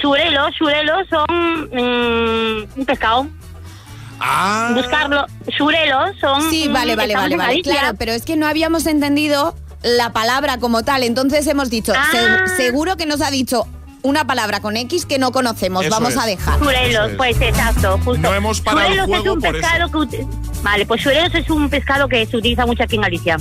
Churelos, 0.00 0.52
churelos 0.56 1.06
son 1.10 1.26
mm, 1.72 2.78
un 2.80 2.86
pescado. 2.86 3.26
Ah. 4.24 4.70
Buscarlo. 4.74 5.26
Churelos 5.56 6.10
son. 6.20 6.48
Sí, 6.50 6.68
mm, 6.68 6.72
vale, 6.72 6.96
vale, 6.96 7.14
vale, 7.14 7.36
vale. 7.36 7.62
Claro, 7.62 7.96
pero 7.98 8.12
es 8.12 8.22
que 8.24 8.36
no 8.36 8.46
habíamos 8.46 8.86
entendido 8.86 9.54
la 9.82 10.12
palabra 10.12 10.58
como 10.58 10.84
tal. 10.84 11.02
Entonces 11.02 11.46
hemos 11.48 11.68
dicho, 11.70 11.92
Ah. 11.96 12.06
"Se- 12.46 12.56
seguro 12.56 12.96
que 12.96 13.04
nos 13.06 13.20
ha 13.20 13.30
dicho 13.30 13.66
una 14.02 14.26
palabra 14.26 14.60
con 14.60 14.76
X 14.76 15.06
que 15.06 15.18
no 15.18 15.30
conocemos. 15.32 15.84
Eso 15.84 15.94
Vamos 15.94 16.14
es. 16.14 16.18
a 16.18 16.26
dejar. 16.26 16.58
Es. 16.62 17.16
pues 17.16 17.40
exacto, 17.40 17.98
justo. 18.04 18.18
No 18.20 18.32
hemos 18.34 18.60
parado 18.60 18.88
el 18.92 19.00
juego 19.02 19.24
es 19.24 19.30
un 19.30 19.40
por 19.40 19.52
pescado 19.52 20.08
que 20.08 20.26
Vale, 20.62 20.86
pues 20.86 21.02
churelos 21.02 21.34
es 21.34 21.50
un 21.50 21.68
pescado 21.68 22.08
que 22.08 22.24
se 22.26 22.36
utiliza 22.36 22.64
mucho 22.66 22.82
aquí 22.84 22.94
en 22.96 23.02
Galicia. 23.02 23.36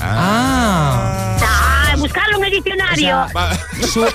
Ah. 0.00 1.36
Ah, 1.40 1.55
buscarlo 2.06 2.36
en 2.38 2.44
el 2.44 2.50
diccionario. 2.50 3.20
O 3.24 3.28
sea, 3.28 3.58
Su- 3.86 4.06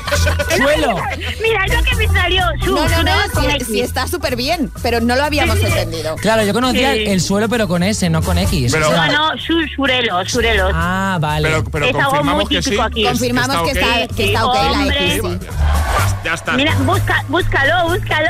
suelo. 0.57 0.95
Mira, 1.41 1.65
es 1.65 1.73
lo 1.75 1.83
que 1.83 1.95
me 1.95 2.07
salió. 2.07 2.43
Su, 2.63 2.75
No, 2.75 2.87
no, 2.87 3.03
no, 3.03 3.49
X. 3.51 3.67
sí 3.67 3.81
está 3.81 4.07
súper 4.07 4.35
bien, 4.35 4.71
pero 4.81 5.01
no 5.01 5.15
lo 5.15 5.23
habíamos 5.23 5.57
Sí, 5.59 5.65
entendido. 5.65 6.15
Claro, 6.15 6.43
yo 6.43 6.53
conocía 6.53 6.93
Sí. 6.93 7.03
el 7.07 7.21
suelo, 7.21 7.49
pero 7.49 7.67
con 7.67 7.83
S, 7.83 8.09
no 8.09 8.21
con 8.21 8.37
X. 8.37 8.71
Pero- 8.71 8.89
O 8.89 8.91
sea, 8.91 9.07
No, 9.07 9.33
no, 9.33 9.41
su, 9.41 9.53
churelos, 9.75 10.27
churelos. 10.27 10.71
Ah, 10.73 11.17
vale. 11.21 11.49
pero 11.49 11.63
pero 11.65 11.85
Es 11.85 11.95
algo 11.95 12.09
confirmamos 12.09 12.43
muy 12.45 12.55
que 12.55 12.61
sí. 12.61 12.69
típico 12.69 12.83
aquí. 12.83 13.03
Confirmamos 13.03 13.55
que 13.63 13.71
ok. 13.71 13.77
está, 13.77 14.15
que 14.15 14.25
está 14.25 14.45
ok 14.45 14.55
la. 14.55 14.85
X. 14.87 15.21
sí. 15.23 15.39
Ya 16.23 16.33
está. 16.35 16.51
Mira, 16.53 16.75
busca, 16.85 17.23
búscalo, 17.27 17.89
búscalo. 17.89 18.29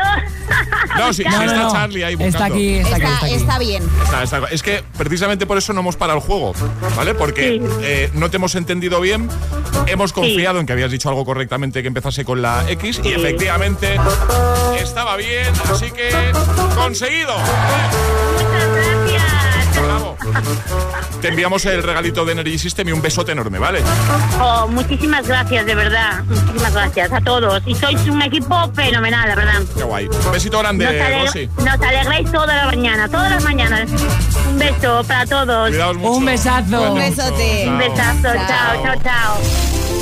No, 0.98 1.14
sí, 1.14 1.24
No, 1.24 1.32
sí 1.32 1.38
no, 1.38 1.44
está 1.46 1.64
no. 1.64 1.72
Charlie 1.72 2.04
ahí 2.04 2.14
Está 2.14 2.26
buscando. 2.26 2.56
aquí, 2.56 2.74
está 2.76 2.96
aquí, 2.96 3.04
Está, 3.06 3.14
está 3.14 3.26
aquí. 3.26 3.34
está 3.36 3.60
bien. 3.60 3.84
Está- 4.04 4.24
está- 4.24 4.42
Es 4.52 4.64
que 4.64 4.84
precisamente 4.98 5.46
por 5.46 5.58
eso 5.58 5.74
no 5.74 5.82
hemos 5.82 5.96
parado 5.96 6.20
el 6.20 6.26
juego, 6.26 6.54
¿vale? 6.96 7.14
Porque 7.16 7.60
Sí. 7.60 7.62
eh, 7.84 8.10
no 8.14 8.30
te 8.30 8.38
hemos 8.38 8.56
entendido 8.56 9.00
bien, 9.02 9.30
hemos 9.88 10.14
confiado 10.14 10.60
en 10.60 10.66
que 10.66 10.74
habías 10.74 10.92
dicho 10.92 11.10
algo 11.10 11.26
correctamente 11.26 11.82
que 11.82 11.88
empezase 11.88 12.26
con 12.26 12.42
la 12.42 12.64
X 12.70 13.02
y 13.04 13.10
efectivamente 13.14 13.98
estaba 14.80 15.16
bien, 15.18 15.48
así 15.72 15.92
que 15.92 16.10
conseguido. 16.76 17.34
Te 21.22 21.28
enviamos 21.30 21.66
el 21.66 21.84
regalito 21.84 22.26
de 22.26 22.32
Energy 22.34 22.58
System 22.58 22.90
y 22.90 22.92
un 22.92 23.02
besote 23.02 23.32
enorme, 23.32 23.60
¿vale? 23.60 23.82
Oh, 24.40 24.68
muchísimas 24.68 25.28
gracias, 25.28 25.66
de 25.66 25.76
verdad. 25.76 26.24
Muchísimas 26.26 26.74
gracias 26.74 27.12
a 27.12 27.22
todos. 27.22 27.62
Y 27.66 27.76
sois 27.76 28.00
un 28.08 28.22
equipo 28.22 28.72
fenomenal, 28.74 29.28
la 29.30 29.36
verdad. 29.36 29.62
Qué 29.76 29.84
guay. 29.84 30.08
Un 30.08 30.32
besito 30.32 30.60
grande, 30.60 30.86
Nos, 30.86 30.94
aleg- 30.94 31.26
Rosy. 31.26 31.50
nos 31.58 31.88
alegráis 31.88 32.32
toda 32.32 32.56
la 32.56 32.66
mañana, 32.66 33.08
todas 33.10 33.32
las 33.32 33.44
mañanas. 33.44 33.90
Un 34.50 34.60
beso 34.60 35.04
para 35.08 35.26
todos. 35.26 35.70
Cuidaos 35.70 35.98
mucho. 35.98 36.12
Un 36.18 36.26
besazo. 36.26 36.92
Un 36.94 37.00
besote. 37.00 37.66
Un 37.68 37.78
besazo. 37.78 38.22
Chao, 38.48 38.84
chao, 38.84 38.96
chao. 39.04 39.38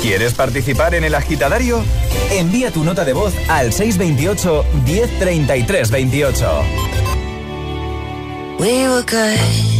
¿Quieres 0.02 0.32
participar 0.34 0.94
en 0.94 1.04
el 1.04 1.14
agitadario? 1.14 1.82
Envía 2.30 2.70
tu 2.70 2.84
nota 2.84 3.04
de 3.04 3.12
voz 3.12 3.34
al 3.48 3.72
628 3.72 4.64
1033 4.86 5.90
28. 5.90 6.62
We 8.58 8.86
were 8.88 9.02
good, 9.02 9.79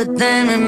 everything 0.00 0.67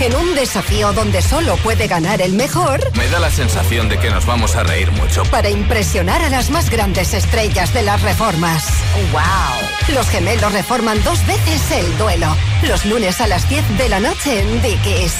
En 0.00 0.14
un 0.14 0.34
desafío 0.36 0.92
donde 0.92 1.20
solo 1.22 1.56
puede 1.56 1.88
ganar 1.88 2.22
el 2.22 2.32
mejor. 2.34 2.80
Me 2.96 3.08
da 3.08 3.18
la 3.18 3.30
sensación 3.30 3.88
de 3.88 3.98
que 3.98 4.10
nos 4.10 4.26
vamos 4.26 4.54
a 4.54 4.62
reír 4.62 4.92
mucho. 4.92 5.24
Para 5.24 5.50
impresionar 5.50 6.22
a 6.22 6.30
las 6.30 6.50
más 6.50 6.70
grandes 6.70 7.14
estrellas 7.14 7.74
de 7.74 7.82
las 7.82 8.00
reformas. 8.02 8.64
¡Wow! 9.12 9.94
Los 9.96 10.08
gemelos 10.08 10.52
reforman 10.52 11.02
dos 11.02 11.26
veces 11.26 11.70
el 11.72 11.98
duelo. 11.98 12.28
Los 12.68 12.86
lunes 12.86 13.20
a 13.20 13.26
las 13.26 13.48
10 13.48 13.76
de 13.76 13.88
la 13.88 13.98
noche 13.98 14.40
en 14.40 14.62
Dickies. 14.62 15.14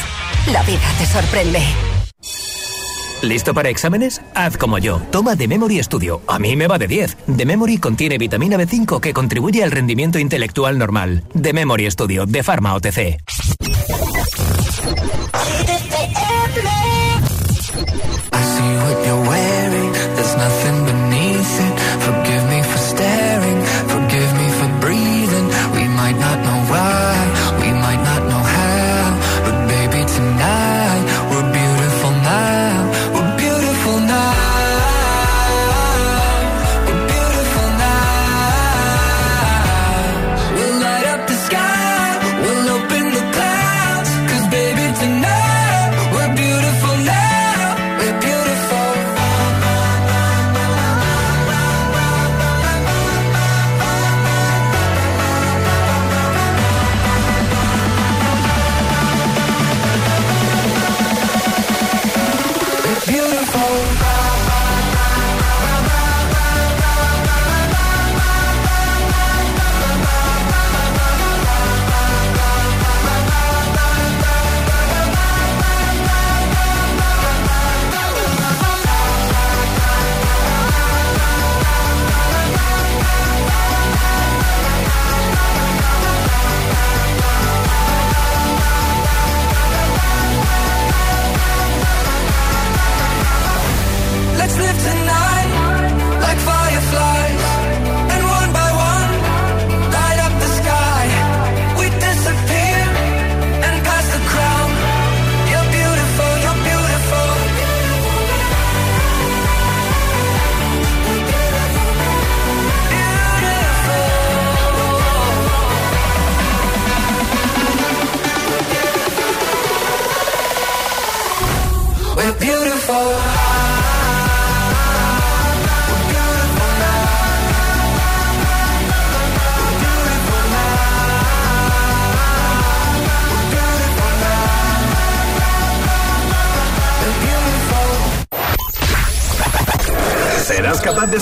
La 0.52 0.62
vida 0.62 0.78
te 0.98 1.06
sorprende. 1.06 1.60
¿Listo 3.22 3.52
para 3.52 3.70
exámenes? 3.70 4.22
Haz 4.36 4.56
como 4.56 4.78
yo. 4.78 5.00
Toma 5.10 5.34
The 5.34 5.48
Memory 5.48 5.82
Studio. 5.82 6.22
A 6.28 6.38
mí 6.38 6.54
me 6.54 6.68
va 6.68 6.78
de 6.78 6.86
10. 6.86 7.16
The 7.36 7.44
Memory 7.46 7.78
contiene 7.78 8.16
vitamina 8.16 8.56
B5 8.56 9.00
que 9.00 9.12
contribuye 9.12 9.64
al 9.64 9.72
rendimiento 9.72 10.20
intelectual 10.20 10.78
normal. 10.78 11.24
The 11.40 11.52
Memory 11.52 11.90
Studio 11.90 12.26
de 12.26 12.44
Pharma 12.44 12.74
OTC. 12.74 13.18
I 18.32 18.42
see 18.52 18.72
what 18.84 18.96
you're 19.06 19.22
wearing, 19.28 19.77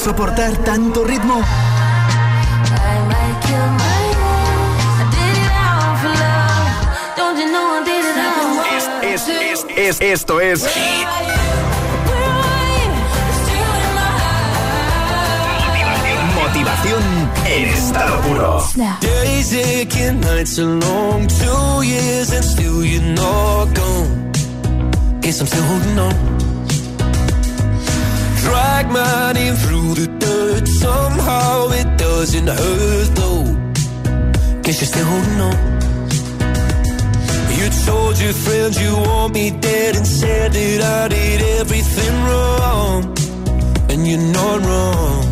soportar 0.07 0.57
tanto 0.59 1.03
ritmo? 1.03 1.43
Es, 9.03 9.29
es, 9.29 9.67
es, 9.77 10.01
esto 10.01 10.41
es. 10.41 10.65
Motivación 16.37 17.03
en 17.47 17.69
estado 17.71 18.21
puro. 18.21 18.65
Did 41.09 41.41
everything 41.61 42.15
wrong. 42.25 43.17
And 43.91 44.07
you're 44.09 44.19
not 44.19 44.59
wrong. 44.67 45.25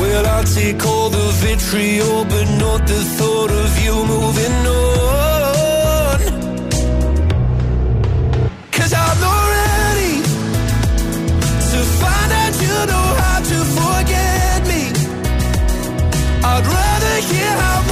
Well, 0.00 0.26
I'll 0.26 0.44
take 0.44 0.84
all 0.84 1.08
the 1.08 1.28
vitriol, 1.42 2.24
but 2.24 2.46
not 2.58 2.86
the 2.88 3.00
thought 3.16 3.52
of 3.52 3.70
you 3.84 3.94
moving 4.14 4.66
on. 4.66 6.18
Cause 8.72 8.92
I'm 8.92 9.20
not 9.20 9.44
ready 9.58 10.14
to 11.70 11.78
find 12.02 12.30
out 12.42 12.54
you 12.64 12.76
know 12.90 13.08
how 13.22 13.38
to 13.50 13.58
forget 13.78 14.60
me. 14.66 14.82
I'd 16.50 16.66
rather 16.66 17.16
hear 17.30 17.52
how 17.62 17.91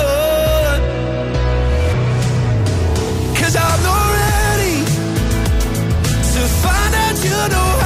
Find 7.41 7.53
out 7.53 7.80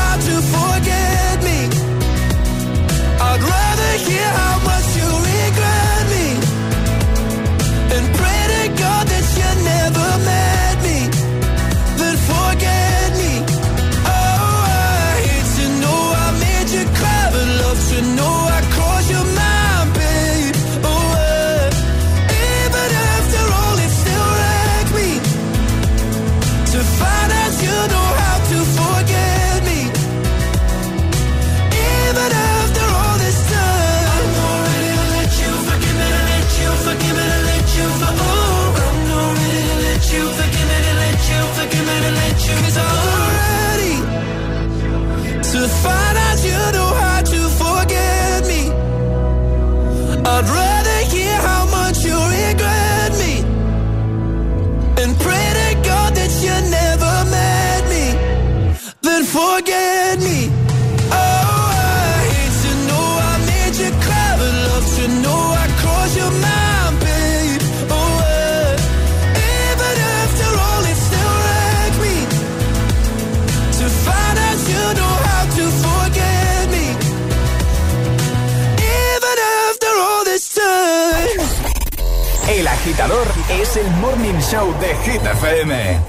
es 83.50 83.76
el 83.76 83.90
morning 83.98 84.40
show 84.40 84.74
de 84.80 84.96
Hit 85.04 85.22
FM. 85.22 86.00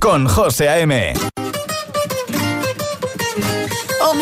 Con 0.00 0.28
José 0.28 0.68
A.M. 0.68 1.14
Oh, 4.00 4.14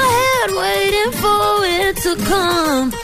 head, 0.00 0.50
waiting 0.56 1.12
for 1.20 1.64
it 1.66 1.96
to 2.02 2.16
come. 2.24 3.03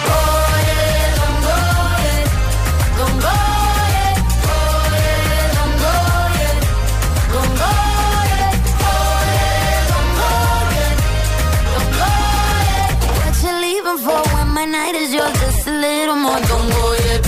More. 16.21 16.39
Don't 16.49 16.69
go 16.69 16.93
yet. 17.05 17.23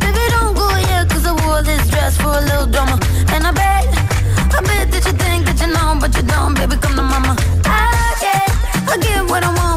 Baby, 0.00 0.24
don't 0.34 0.54
go 0.54 0.68
yet, 0.90 1.08
cause 1.08 1.26
I 1.26 1.32
wore 1.42 1.62
this 1.62 1.88
dress 1.90 2.16
for 2.16 2.32
a 2.40 2.42
little 2.48 2.66
drama. 2.66 2.96
And 3.34 3.46
I 3.46 3.52
bet, 3.52 3.86
I 4.56 4.60
bet 4.68 4.86
that 4.92 5.02
you 5.06 5.14
think 5.24 5.46
that 5.46 5.58
you 5.62 5.68
know, 5.72 5.96
but 6.00 6.14
you 6.16 6.22
don't, 6.22 6.54
baby, 6.54 6.76
come 6.76 6.96
to 6.96 7.02
mama. 7.02 7.34
I 7.64 8.14
get, 8.24 8.48
I 8.92 8.96
get 9.00 9.22
what 9.30 9.42
I 9.42 9.48
want 9.48 9.58
I 9.58 9.62
want, 9.62 9.67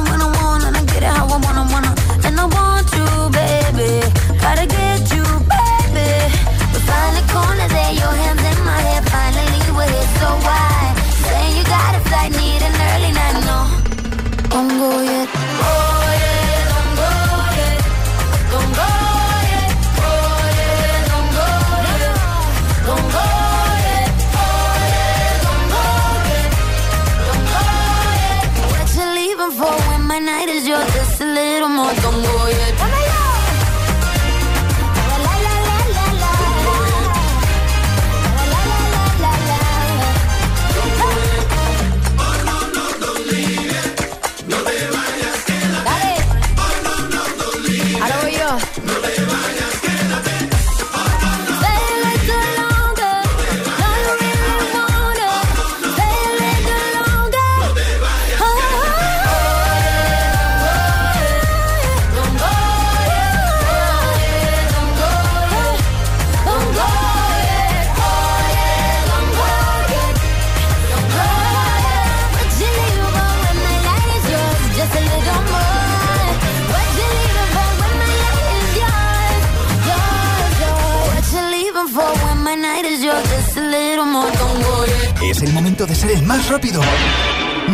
De 85.88 85.96
ser 85.96 86.12
el 86.12 86.22
más 86.24 86.48
rápido. 86.48 86.80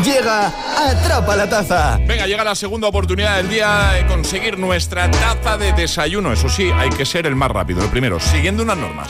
Llega 0.03 0.47
Atrapa 0.78 1.36
la 1.36 1.49
Taza. 1.49 1.99
Venga, 2.08 2.26
llega 2.26 2.43
la 2.43 2.55
segunda 2.55 2.88
oportunidad 2.88 3.36
del 3.36 3.49
día 3.49 3.91
de 3.95 4.08
conseguir 4.08 4.58
nuestra 4.58 5.12
taza 5.12 5.58
de 5.58 5.74
desayuno. 5.74 6.32
Eso 6.32 6.47
sí, 6.47 6.72
hay 6.72 6.89
que 6.89 7.05
ser 7.05 7.26
el 7.28 7.36
más 7.36 7.51
rápido, 7.51 7.84
el 7.84 7.89
primero, 7.89 8.20
siguiendo 8.22 8.64
unas 8.64 8.78
normas. 8.78 9.10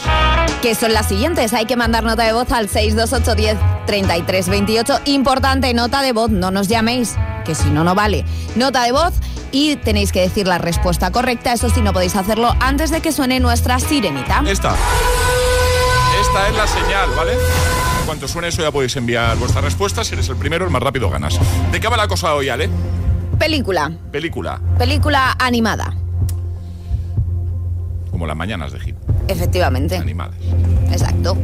Que 0.63 0.73
son 0.73 0.93
las 0.93 1.07
siguientes. 1.07 1.53
Hay 1.53 1.65
que 1.65 1.75
mandar 1.75 2.03
nota 2.03 2.23
de 2.23 2.33
voz 2.33 2.51
al 2.51 2.69
628 2.69 3.35
10 3.35 3.57
33 3.85 4.49
28. 4.49 4.99
Importante, 5.05 5.71
nota 5.75 6.01
de 6.01 6.11
voz, 6.13 6.31
no 6.31 6.49
nos 6.49 6.67
llaméis. 6.67 7.15
que 7.45 7.53
si 7.53 7.69
no, 7.69 7.83
no 7.83 7.93
vale. 7.93 8.25
Nota 8.55 8.83
de 8.83 8.93
voz 8.93 9.13
y 9.51 9.75
tenéis 9.75 10.11
que 10.11 10.21
decir 10.21 10.47
la 10.47 10.57
respuesta 10.57 11.11
correcta. 11.11 11.53
Eso 11.53 11.69
sí, 11.69 11.81
no 11.81 11.93
podéis 11.93 12.15
hacerlo 12.15 12.55
antes 12.59 12.89
de 12.89 13.01
que 13.01 13.11
suene 13.11 13.39
nuestra 13.39 13.79
sirenita. 13.79 14.43
Esta. 14.47 14.75
Esta 16.19 16.47
es 16.49 16.55
la 16.55 16.67
señal, 16.67 17.09
¿vale? 17.15 17.33
Cuanto 18.07 18.25
suene 18.29 18.47
eso 18.47 18.61
ya 18.61 18.71
podéis 18.71 18.95
enviar 18.95 19.35
vuestras 19.35 19.65
respuestas. 19.65 20.07
Si 20.07 20.13
eres 20.13 20.29
el 20.29 20.37
primero, 20.37 20.63
el 20.63 20.71
más 20.71 20.81
rápido 20.81 21.09
ganas. 21.09 21.37
¿De 21.73 21.81
qué 21.81 21.89
va 21.89 21.97
la 21.97 22.07
cosa 22.07 22.33
hoy, 22.35 22.47
Ale? 22.47 22.69
Película. 23.37 23.91
Película. 24.13 24.61
Película 24.77 25.35
animada. 25.37 25.93
Como 28.17 28.25
las 28.25 28.35
mañanas 28.35 28.71
de 28.73 28.79
hit. 28.79 28.95
Efectivamente. 29.27 29.95
Animadas. 29.95 30.33
Exacto. 30.91 31.37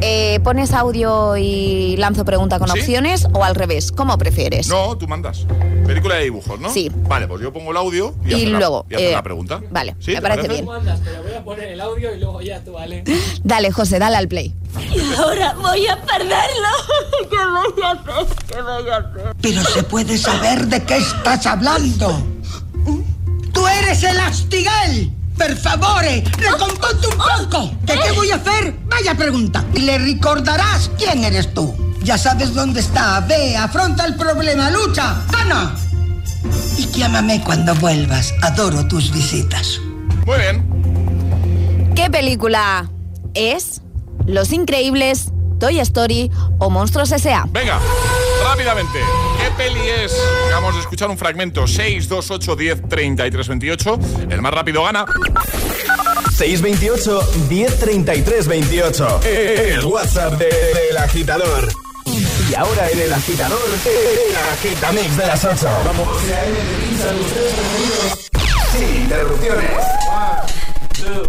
Eh, 0.00 0.40
¿Pones 0.42 0.72
audio 0.72 1.36
y 1.36 1.94
lanzo 1.98 2.24
pregunta 2.24 2.58
con 2.58 2.68
¿Sí? 2.68 2.80
opciones 2.80 3.28
o 3.32 3.44
al 3.44 3.54
revés? 3.54 3.92
¿Cómo 3.92 4.18
prefieres? 4.18 4.66
No, 4.66 4.98
tú 4.98 5.06
mandas. 5.06 5.46
Película 5.86 6.16
de 6.16 6.24
dibujos, 6.24 6.58
¿no? 6.58 6.68
Sí. 6.70 6.90
Vale, 7.08 7.28
pues 7.28 7.42
yo 7.42 7.52
pongo 7.52 7.70
el 7.70 7.76
audio 7.76 8.12
y, 8.24 8.30
Y 8.30 8.34
haces 8.34 8.48
la- 8.48 8.58
luego, 8.58 8.86
y 8.90 8.94
eh, 8.96 9.12
la 9.12 9.22
pregunta. 9.22 9.60
Vale, 9.70 9.94
¿Sí? 10.00 10.10
me 10.10 10.16
¿Te 10.16 10.22
parece 10.22 10.48
parece? 10.48 10.62
bien. 10.64 10.98
pero 11.04 11.22
voy 11.22 11.32
a 11.32 11.44
poner 11.44 11.68
el 11.68 11.80
audio 11.80 12.12
y 12.12 12.18
luego 12.18 12.40
ya 12.42 12.58
tú, 12.64 12.72
¿vale? 12.72 13.04
Dale, 13.44 13.70
José, 13.70 14.00
dale 14.00 14.16
al 14.16 14.26
play. 14.26 14.52
Y 14.92 15.14
ahora 15.14 15.54
voy 15.54 15.86
a 15.86 16.02
perderlo. 16.02 16.72
¿Qué 17.30 17.36
voy 17.36 17.84
a 17.84 17.90
hacer? 17.92 18.36
¿Qué 18.48 18.60
voy 18.62 18.90
a 18.90 18.96
hacer? 18.96 19.36
Pero 19.40 19.62
se 19.62 19.82
puede 19.84 20.18
saber 20.18 20.66
de 20.66 20.82
qué 20.82 20.96
estás 20.96 21.46
hablando. 21.46 22.20
¡Tú 23.52 23.64
eres 23.68 24.02
el 24.02 24.18
Astigal! 24.18 25.12
Per 25.36 25.56
favore, 25.56 26.22
recomponte 26.38 27.06
un 27.08 27.16
poco. 27.16 27.70
¿Qué, 27.86 27.94
¿Qué 27.98 28.12
voy 28.12 28.30
a 28.30 28.36
hacer? 28.36 28.74
Vaya 28.86 29.14
pregunta. 29.16 29.64
Y 29.74 29.80
le 29.80 29.98
recordarás 29.98 30.90
quién 30.96 31.24
eres 31.24 31.52
tú. 31.52 31.74
Ya 32.02 32.18
sabes 32.18 32.54
dónde 32.54 32.80
está. 32.80 33.20
Ve, 33.20 33.56
afronta 33.56 34.04
el 34.04 34.14
problema, 34.14 34.70
lucha, 34.70 35.22
gana. 35.32 35.74
Y 36.76 36.86
llámame 36.88 37.42
cuando 37.42 37.74
vuelvas. 37.76 38.32
Adoro 38.42 38.86
tus 38.86 39.12
visitas. 39.12 39.80
Muy 40.26 40.38
bien. 40.38 41.92
¿Qué 41.96 42.10
película 42.10 42.90
es? 43.34 43.80
Los 44.26 44.52
Increíbles, 44.52 45.32
Toy 45.58 45.78
Story 45.80 46.30
o 46.58 46.70
Monstruos 46.70 47.12
S.A. 47.12 47.44
Venga, 47.50 47.78
rápidamente. 48.44 48.98
¿Qué 49.38 49.50
peli 49.56 49.80
es? 50.04 50.14
Acabamos 50.46 50.74
de 50.74 50.80
escuchar 50.82 51.10
un 51.10 51.18
fragmento. 51.18 51.66
6, 51.66 52.08
2, 52.08 52.30
8, 52.30 52.56
10, 52.56 52.88
33, 52.88 53.48
28. 53.48 53.98
El 54.30 54.42
más 54.42 54.52
rápido 54.54 54.82
gana. 54.84 55.04
628 56.36 57.20
1033 57.48 58.46
28. 58.48 59.20
El 59.24 59.84
WhatsApp 59.84 60.32
de- 60.34 60.46
del 60.86 60.96
agitador. 60.98 61.68
Y 62.50 62.54
ahora 62.54 62.90
en 62.90 63.00
el 63.00 63.12
agitador, 63.12 63.58
el 63.86 64.36
agitamix 64.52 65.16
de 65.16 65.26
las 65.26 65.44
8. 65.44 65.68
Vamos. 65.86 66.08
Sin 68.72 68.96
interrupciones. 69.02 69.70
El 71.06 71.28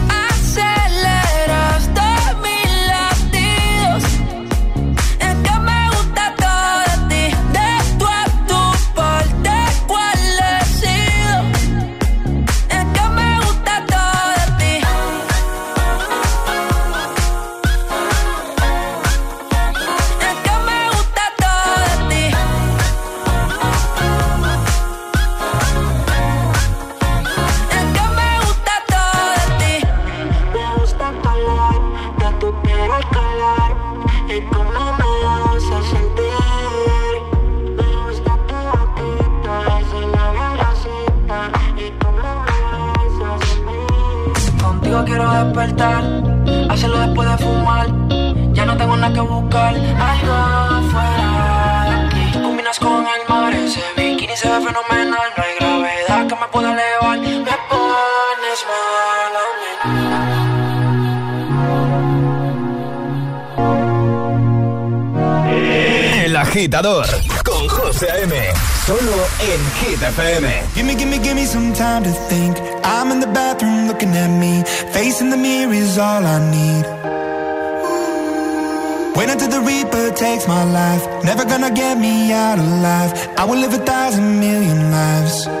con 67.43 67.67
José 67.67 68.09
A.M. 68.09 68.33
Solo 68.85 69.27
en 69.41 69.61
Hit 69.79 70.01
FM. 70.01 70.47
Gimme, 70.73 70.95
gimme, 70.95 71.19
gimme 71.19 71.45
some 71.45 71.73
time 71.73 72.03
to 72.03 72.11
think. 72.29 72.57
I'm 72.85 73.11
in 73.11 73.19
the 73.19 73.27
bathroom 73.27 73.87
looking 73.87 74.15
at 74.15 74.29
me. 74.29 74.63
Facing 74.93 75.29
the 75.29 75.37
mirror 75.37 75.73
is 75.73 75.97
all 75.97 76.25
I 76.25 76.39
need. 76.49 76.85
Wait 79.17 79.29
until 79.29 79.49
the 79.49 79.59
Reaper 79.59 80.11
takes 80.15 80.47
my 80.47 80.63
life. 80.63 81.05
Never 81.25 81.43
gonna 81.43 81.71
get 81.71 81.97
me 81.97 82.31
out 82.31 82.57
alive. 82.57 83.11
I 83.37 83.43
will 83.43 83.59
live 83.59 83.73
a 83.73 83.85
thousand 83.85 84.39
million 84.39 84.91
lives. 84.91 85.60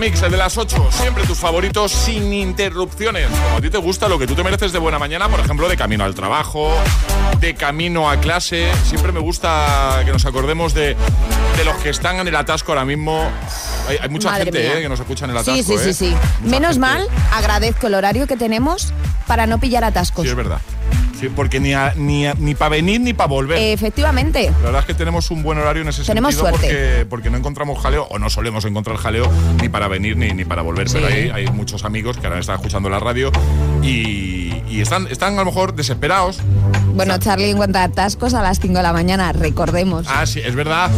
Agitamix, 0.00 0.22
el 0.22 0.30
de 0.30 0.36
las 0.38 0.56
8, 0.56 0.88
siempre 0.90 1.26
tus 1.26 1.38
favoritos 1.38 1.92
sin 1.92 2.32
interrupciones. 2.32 3.28
Como 3.28 3.58
a 3.58 3.60
ti 3.60 3.68
te 3.68 3.78
gusta 3.78 4.08
lo 4.08 4.18
que 4.18 4.26
tú 4.26 4.34
te 4.34 4.42
mereces 4.42 4.72
de 4.72 4.78
buena 4.78 4.98
mañana, 4.98 5.28
por 5.28 5.40
ejemplo, 5.40 5.68
de 5.68 5.76
camino 5.76 6.04
al 6.04 6.14
trabajo, 6.14 6.72
de 7.38 7.54
camino 7.54 8.08
a 8.08 8.18
clase. 8.18 8.70
Siempre 8.84 9.12
me 9.12 9.20
gusta 9.20 10.00
que 10.04 10.12
nos 10.12 10.24
acordemos 10.24 10.72
de, 10.72 10.96
de 11.56 11.64
los 11.64 11.76
que 11.76 11.90
están 11.90 12.16
en 12.16 12.28
el 12.28 12.36
atasco 12.36 12.72
ahora 12.72 12.84
mismo. 12.84 13.30
Hay, 13.88 13.98
hay 14.00 14.08
mucha 14.08 14.30
Madre 14.30 14.44
gente 14.44 14.78
eh, 14.78 14.82
que 14.82 14.88
nos 14.88 15.00
escucha 15.00 15.26
en 15.26 15.32
el 15.32 15.36
atasco. 15.36 15.54
Sí, 15.54 15.62
sí, 15.62 15.78
sí, 15.78 15.90
eh. 15.90 15.94
sí. 15.94 16.16
Menos 16.44 16.78
mal, 16.78 17.06
agradezco 17.32 17.88
el 17.88 17.94
horario 17.94 18.26
que 18.26 18.36
tenemos 18.36 18.94
para 19.26 19.46
no 19.46 19.58
pillar 19.58 19.84
atascos. 19.84 20.24
Sí, 20.24 20.30
es 20.30 20.36
verdad. 20.36 20.60
Sí, 21.20 21.28
porque 21.28 21.60
ni, 21.60 21.74
a- 21.74 21.92
ni, 21.96 22.26
a- 22.26 22.34
ni 22.38 22.54
para 22.54 22.70
venir 22.70 23.00
ni 23.00 23.12
para 23.12 23.28
volver. 23.28 23.58
Efectivamente. 23.58 24.50
La 24.60 24.64
verdad 24.66 24.80
es 24.80 24.86
que 24.86 24.94
tenemos 24.94 25.30
un 25.30 25.42
buen 25.42 25.58
horario 25.58 25.82
en 25.82 25.88
ese 25.88 26.02
Tenemos 26.04 26.34
sentido 26.34 26.56
suerte. 26.56 26.66
Porque, 26.68 27.06
porque 27.06 27.30
no 27.30 27.36
encontramos 27.36 27.78
jaleo, 27.78 28.04
o 28.10 28.18
no 28.18 28.30
solemos 28.30 28.64
encontrar 28.64 28.96
jaleo 28.96 29.30
ni 29.60 29.68
para 29.68 29.86
venir 29.88 30.16
ni, 30.16 30.30
ni 30.32 30.44
para 30.44 30.62
volver. 30.62 30.88
Pero 30.90 31.06
Sí. 31.08 31.12
hay, 31.14 31.28
hay 31.30 31.46
muchos 31.48 31.84
amigos 31.84 32.16
que 32.16 32.26
ahora 32.26 32.38
están 32.40 32.56
escuchando 32.56 32.88
la 32.88 32.98
radio 33.00 33.30
y, 33.82 34.62
y 34.68 34.80
están, 34.80 35.06
están 35.08 35.34
a 35.34 35.38
lo 35.40 35.46
mejor 35.46 35.74
desesperados. 35.74 36.38
Bueno, 36.94 37.18
Charlie, 37.18 37.50
en 37.50 37.56
cuanto 37.56 37.78
a 37.78 37.84
atascos, 37.84 38.34
a 38.34 38.42
las 38.42 38.58
5 38.60 38.74
de 38.78 38.82
la 38.82 38.92
mañana, 38.92 39.32
recordemos. 39.32 40.06
Ah, 40.08 40.26
sí, 40.26 40.40
es 40.40 40.54
verdad. 40.54 40.90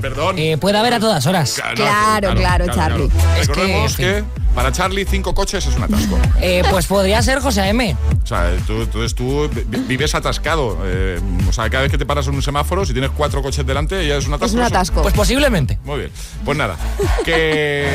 Perdón. 0.00 0.36
Eh, 0.38 0.58
puede 0.58 0.78
haber 0.78 0.94
a 0.94 1.00
todas 1.00 1.26
horas. 1.26 1.60
Claro, 1.74 2.34
claro, 2.34 2.66
Charlie. 2.68 3.08
Es 3.40 3.48
que, 3.48 3.54
Recordemos 3.54 3.96
que. 3.96 4.24
Para 4.54 4.72
Charlie 4.72 5.04
cinco 5.04 5.34
coches 5.34 5.66
es 5.66 5.76
un 5.76 5.82
atasco. 5.84 6.18
Eh, 6.42 6.62
pues 6.70 6.86
podría 6.86 7.20
ser 7.20 7.40
José 7.40 7.68
M. 7.68 7.94
O 8.24 8.26
sea, 8.26 8.50
tú, 8.66 8.86
tú, 8.86 9.06
tú 9.10 9.50
vi- 9.52 9.78
vives 9.86 10.14
atascado. 10.14 10.78
eh, 10.84 11.20
o 11.46 11.52
sea, 11.52 11.68
cada 11.68 11.82
vez 11.82 11.92
que 11.92 11.98
te 11.98 12.06
paras 12.06 12.26
en 12.28 12.34
un 12.34 12.40
semáforo, 12.42 12.86
si 12.86 12.92
tienes 12.94 13.10
cuatro 13.10 13.42
coches 13.42 13.64
delante, 13.66 14.06
ya 14.06 14.16
es 14.16 14.26
un 14.26 14.32
atasco. 14.34 14.46
Es 14.46 14.54
un 14.54 14.62
atasco. 14.62 15.02
Pues 15.02 15.12
posiblemente. 15.14 15.78
Muy 15.84 15.98
bien. 15.98 16.10
Pues 16.44 16.56
nada. 16.56 16.76
Que, 17.24 17.88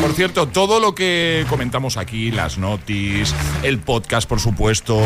por 0.00 0.12
cierto, 0.14 0.48
todo 0.48 0.80
lo 0.80 0.94
que 0.96 1.46
comentamos 1.48 1.96
aquí, 1.96 2.32
las 2.32 2.58
notis, 2.58 3.34
el 3.62 3.78
podcast, 3.78 4.28
por 4.28 4.40
supuesto, 4.40 5.00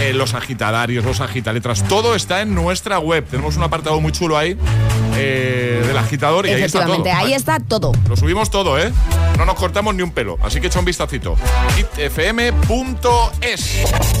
eh, 0.00 0.12
los 0.14 0.32
agitadarios, 0.34 1.04
los 1.04 1.20
agitaletras, 1.20 1.86
todo 1.86 2.14
está 2.14 2.40
en 2.40 2.54
nuestra 2.54 2.98
web. 2.98 3.26
Tenemos 3.30 3.56
un 3.58 3.62
apartado 3.64 4.00
muy 4.00 4.12
chulo 4.12 4.38
ahí 4.38 4.56
eh, 5.22 5.84
del 5.86 5.96
agitador 5.98 6.46
y 6.46 6.50
ahí 6.50 6.62
está 6.62 6.86
todo. 6.86 7.04
Ahí 7.14 7.32
está 7.32 7.60
todo. 7.60 7.92
Lo 8.08 8.16
subimos 8.16 8.50
todo, 8.50 8.78
¿eh? 8.78 8.92
No 9.38 9.44
nos 9.44 9.54
cortamos 9.54 9.94
ni 9.94 10.02
un 10.02 10.10
pelo. 10.10 10.38
Así 10.42 10.60
que 10.60 10.66
echa 10.66 10.78
un 10.78 10.84
vistacito. 10.84 11.36
hitfm.es. 11.76 12.62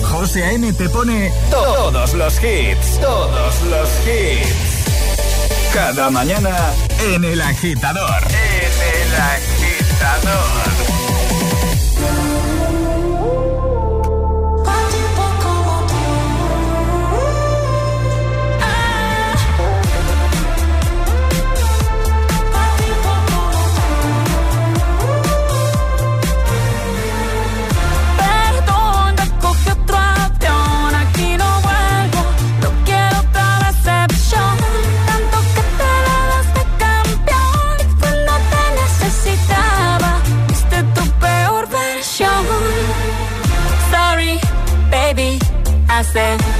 José 0.04 0.44
A.M. 0.44 0.72
te 0.72 0.88
pone 0.88 1.32
todos 1.50 2.14
los 2.14 2.34
hits, 2.42 3.00
todos 3.00 3.62
los 3.62 3.88
hits. 4.06 4.82
Cada 5.72 6.10
mañana 6.10 6.56
en 7.14 7.24
el 7.24 7.40
agitador. 7.40 8.22
En 8.28 9.04
el 9.04 9.14
agitador. 9.20 10.71
Hace 46.14 46.51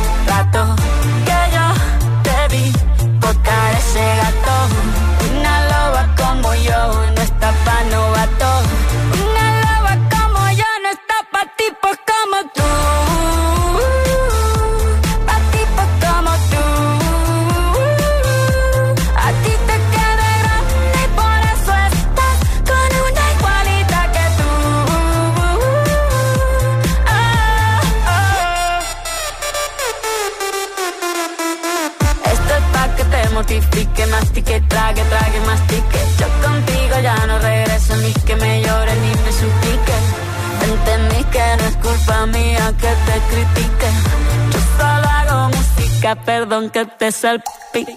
música, 46.63 46.63
perdón 46.63 46.71
que 46.71 46.85
te 46.87 47.13
salpique. 47.13 47.97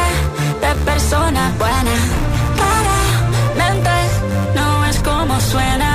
persona 0.75 1.51
buena. 1.57 1.95
Claramente 2.55 3.89
no 4.55 4.85
es 4.85 4.99
como 4.99 5.39
suena. 5.39 5.90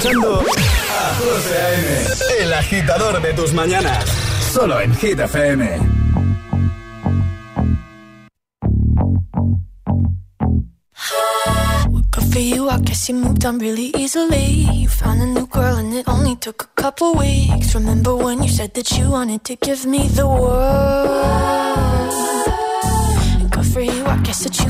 Escuchando 0.00 0.40
a 0.40 1.14
José 1.14 1.56
A.M., 1.58 2.44
el 2.44 2.52
agitador 2.54 3.20
de 3.20 3.34
tus 3.34 3.52
mañanas. 3.52 4.04
Solo 4.52 4.80
en 4.80 4.94
Hit 4.94 5.20
FM. 5.20 6.00
For 12.32 12.38
you, 12.38 12.68
I 12.70 12.78
guess 12.78 13.08
you 13.08 13.16
moved 13.16 13.44
on 13.44 13.58
really 13.58 13.90
easily. 13.96 14.64
You 14.72 14.88
found 14.88 15.20
a 15.20 15.26
new 15.26 15.48
girl 15.48 15.78
and 15.78 15.92
it 15.92 16.06
only 16.06 16.36
took 16.36 16.62
a 16.62 16.80
couple 16.80 17.14
weeks. 17.14 17.74
Remember 17.74 18.14
when 18.14 18.40
you 18.40 18.48
said 18.48 18.72
that 18.74 18.88
you 18.96 19.10
wanted 19.10 19.42
to 19.46 19.56
give 19.56 19.84
me 19.84 20.06
the 20.06 20.28
world? 20.28 21.10
And 23.40 23.50
Good 23.50 23.66
for 23.66 23.80
you, 23.80 24.06
I 24.06 24.16
guess 24.22 24.44
that 24.44 24.56
been 24.56 24.69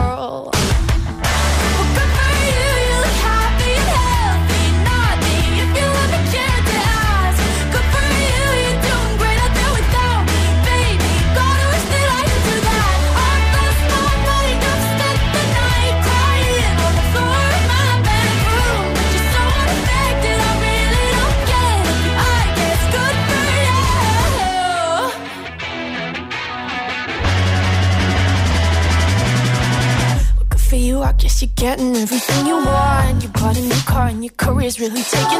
Really 34.81 35.03
taking 35.03 35.30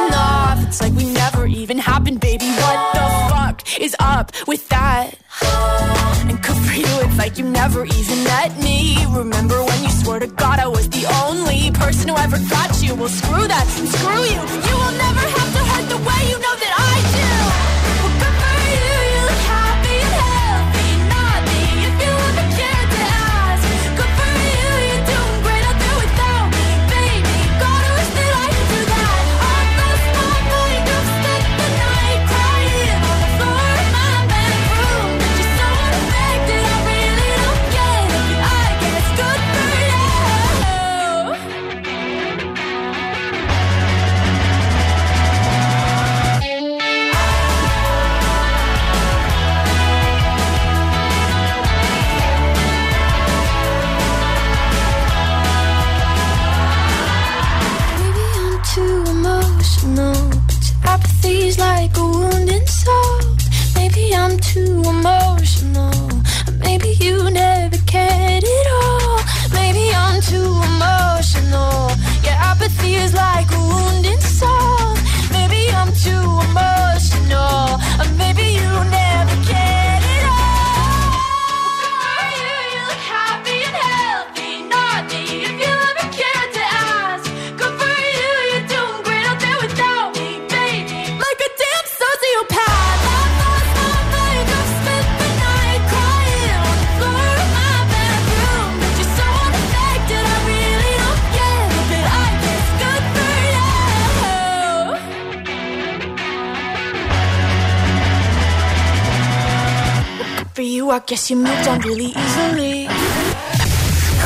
I 110.92 110.98
guess 111.06 111.30
you 111.30 111.36
moved 111.36 111.66
on 111.68 111.80
really 111.80 112.12
easily. 112.14 112.86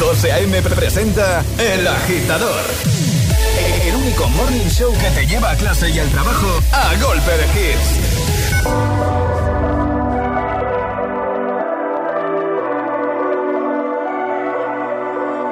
José 0.01 0.33
A.M. 0.33 0.63
presenta 0.63 1.45
El 1.59 1.87
Agitador. 1.87 2.61
El 3.85 3.95
único 3.95 4.29
morning 4.31 4.69
show 4.69 4.93
que 4.99 5.11
te 5.11 5.27
lleva 5.29 5.53
a 5.53 5.57
clase 5.57 5.89
y 5.91 6.01
al 6.01 6.09
trabajo 6.09 6.49
a 6.73 6.93
golpe 7.01 7.31
de 7.39 7.47
hits. 7.55 7.89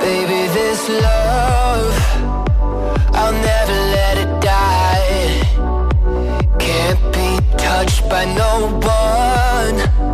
Baby, 0.00 0.48
this 0.52 0.88
love, 0.88 1.94
I'll 3.14 3.32
never 3.32 3.78
let 3.94 4.18
it 4.18 4.40
die. 4.40 5.42
Can't 6.58 7.12
be 7.12 7.38
touched 7.56 8.02
by 8.08 8.24
no 8.34 8.80
one. 8.82 10.13